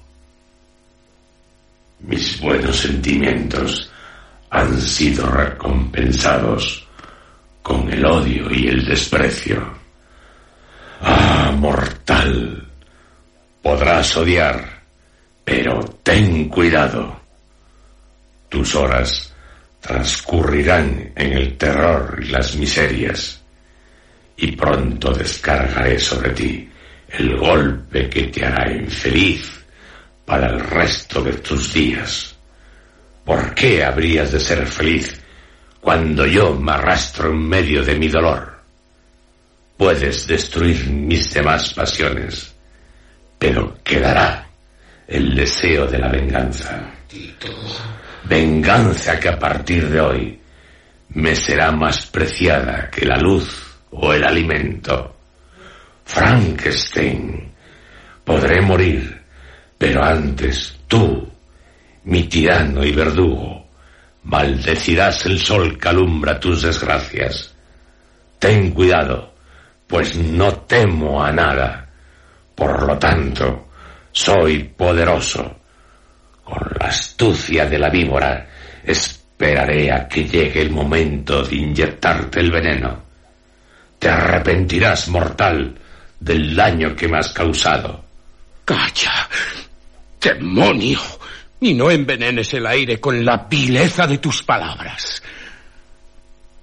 Mis 2.00 2.40
buenos 2.40 2.74
sentimientos 2.74 3.90
han 4.48 4.80
sido 4.80 5.30
recompensados 5.30 6.88
con 7.62 7.92
el 7.92 8.04
odio 8.06 8.50
y 8.50 8.68
el 8.68 8.86
desprecio. 8.86 9.62
Ah, 11.02 11.52
mortal, 11.54 12.66
podrás 13.62 14.16
odiar, 14.16 14.82
pero 15.44 15.80
ten 16.02 16.48
cuidado. 16.48 17.20
Tus 18.48 18.74
horas 18.74 19.34
transcurrirán 19.82 21.12
en 21.14 21.32
el 21.34 21.58
terror 21.58 22.18
y 22.22 22.28
las 22.28 22.56
miserias, 22.56 23.38
y 24.34 24.52
pronto 24.52 25.12
descargaré 25.12 25.98
sobre 25.98 26.30
ti 26.30 26.70
el 27.18 27.36
golpe 27.36 28.08
que 28.08 28.24
te 28.24 28.44
hará 28.44 28.72
infeliz 28.72 29.64
para 30.24 30.48
el 30.48 30.60
resto 30.60 31.22
de 31.22 31.34
tus 31.34 31.72
días. 31.72 32.34
¿Por 33.24 33.54
qué 33.54 33.84
habrías 33.84 34.32
de 34.32 34.40
ser 34.40 34.66
feliz 34.66 35.20
cuando 35.80 36.26
yo 36.26 36.54
me 36.54 36.72
arrastro 36.72 37.30
en 37.30 37.48
medio 37.48 37.84
de 37.84 37.96
mi 37.96 38.08
dolor? 38.08 38.52
Puedes 39.76 40.26
destruir 40.26 40.88
mis 40.88 41.32
demás 41.32 41.72
pasiones, 41.74 42.54
pero 43.38 43.78
quedará 43.82 44.48
el 45.06 45.34
deseo 45.34 45.86
de 45.86 45.98
la 45.98 46.08
venganza. 46.08 46.90
Venganza 48.24 49.20
que 49.20 49.28
a 49.28 49.38
partir 49.38 49.88
de 49.88 50.00
hoy 50.00 50.40
me 51.10 51.36
será 51.36 51.70
más 51.70 52.06
preciada 52.06 52.90
que 52.90 53.04
la 53.04 53.18
luz 53.18 53.78
o 53.90 54.12
el 54.12 54.24
alimento. 54.24 55.14
Frankenstein, 56.04 57.52
podré 58.24 58.60
morir, 58.60 59.22
pero 59.78 60.04
antes 60.04 60.80
tú, 60.86 61.28
mi 62.04 62.24
tirano 62.24 62.84
y 62.84 62.92
verdugo, 62.92 63.66
maldecirás 64.24 65.26
el 65.26 65.38
sol 65.38 65.78
que 65.78 65.88
alumbra 65.88 66.38
tus 66.38 66.62
desgracias. 66.62 67.54
Ten 68.38 68.72
cuidado, 68.72 69.34
pues 69.86 70.16
no 70.16 70.52
temo 70.52 71.24
a 71.24 71.32
nada. 71.32 71.88
Por 72.54 72.86
lo 72.86 72.98
tanto, 72.98 73.68
soy 74.12 74.64
poderoso. 74.64 75.60
Con 76.44 76.68
la 76.78 76.88
astucia 76.88 77.66
de 77.66 77.78
la 77.78 77.88
víbora, 77.88 78.46
esperaré 78.84 79.90
a 79.90 80.06
que 80.06 80.24
llegue 80.24 80.60
el 80.60 80.70
momento 80.70 81.42
de 81.42 81.56
inyectarte 81.56 82.40
el 82.40 82.50
veneno. 82.50 83.02
Te 83.98 84.10
arrepentirás, 84.10 85.08
mortal, 85.08 85.74
del 86.24 86.56
daño 86.56 86.96
que 86.96 87.06
me 87.06 87.18
has 87.18 87.32
causado. 87.32 88.02
Calla, 88.64 89.28
demonio, 90.18 90.98
y 91.60 91.74
no 91.74 91.90
envenenes 91.90 92.54
el 92.54 92.66
aire 92.66 92.98
con 92.98 93.22
la 93.24 93.46
vileza 93.48 94.06
de 94.06 94.18
tus 94.18 94.42
palabras. 94.42 95.22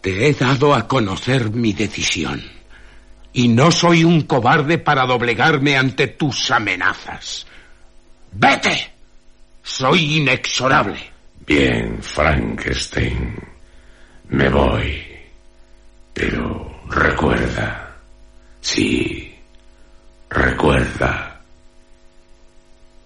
Te 0.02 0.28
he 0.28 0.34
dado 0.34 0.74
a 0.74 0.88
conocer 0.88 1.52
mi 1.52 1.74
decisión, 1.74 2.44
y 3.34 3.48
no 3.50 3.72
soy 3.72 4.04
un 4.04 4.24
cobarde 4.24 4.80
para 4.80 5.06
doblegarme 5.06 5.78
ante 5.78 6.08
tus 6.08 6.50
amenazas. 6.50 7.46
¡Vete! 8.32 8.90
Soy 9.62 10.18
inexorable. 10.18 11.12
Bien, 11.46 12.02
Frankenstein. 12.02 13.36
Me 14.30 14.50
voy. 14.50 15.04
Pero 16.14 16.82
recuerda. 16.90 17.96
Sí. 18.60 19.31
Recuerda. 20.52 21.40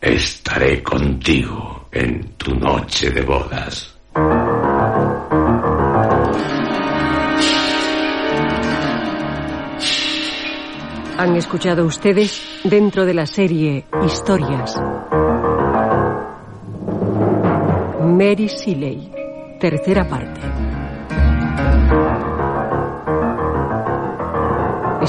Estaré 0.02 0.82
contigo 0.82 1.90
en 1.92 2.34
tu 2.38 2.56
noche 2.56 3.12
de 3.12 3.22
bodas. 3.22 3.96
Han 11.20 11.36
escuchado 11.36 11.86
ustedes 11.86 12.42
dentro 12.64 13.06
de 13.06 13.14
la 13.14 13.28
serie 13.28 13.86
Historias. 14.04 14.76
Mary 18.02 18.48
Shelley, 18.48 19.12
tercera 19.60 20.10
parte. 20.10 20.42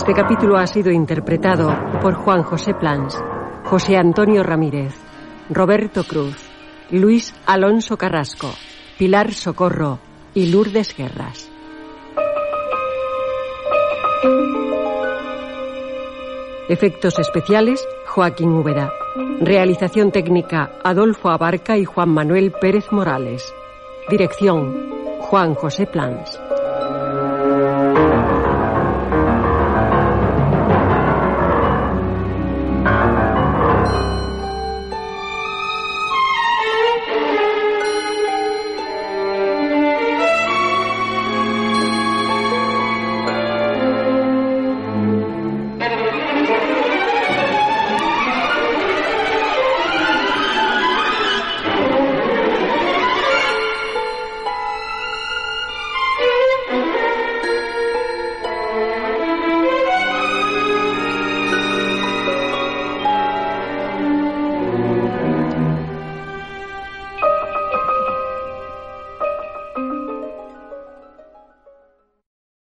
Este 0.06 0.22
capítulo 0.22 0.56
ha 0.56 0.68
sido 0.68 0.92
interpretado 0.92 1.68
por 2.00 2.14
Juan 2.14 2.44
José 2.44 2.74
Plans, 2.74 3.20
José 3.64 3.96
Antonio 3.96 4.44
Ramírez, 4.44 4.94
Roberto 5.50 6.04
Cruz, 6.04 6.48
Luis 6.92 7.34
Alonso 7.44 7.96
Carrasco, 7.96 8.48
Pilar 8.96 9.34
Socorro 9.34 9.98
y 10.32 10.52
Lourdes 10.52 10.96
Guerras. 10.96 11.50
Efectos 16.68 17.18
especiales, 17.18 17.84
Joaquín 18.06 18.52
Úbeda. 18.52 18.92
Realización 19.40 20.12
técnica, 20.12 20.70
Adolfo 20.84 21.30
Abarca 21.30 21.76
y 21.76 21.84
Juan 21.84 22.10
Manuel 22.10 22.52
Pérez 22.52 22.92
Morales. 22.92 23.52
Dirección, 24.08 25.18
Juan 25.18 25.54
José 25.54 25.88
Plans. 25.88 26.35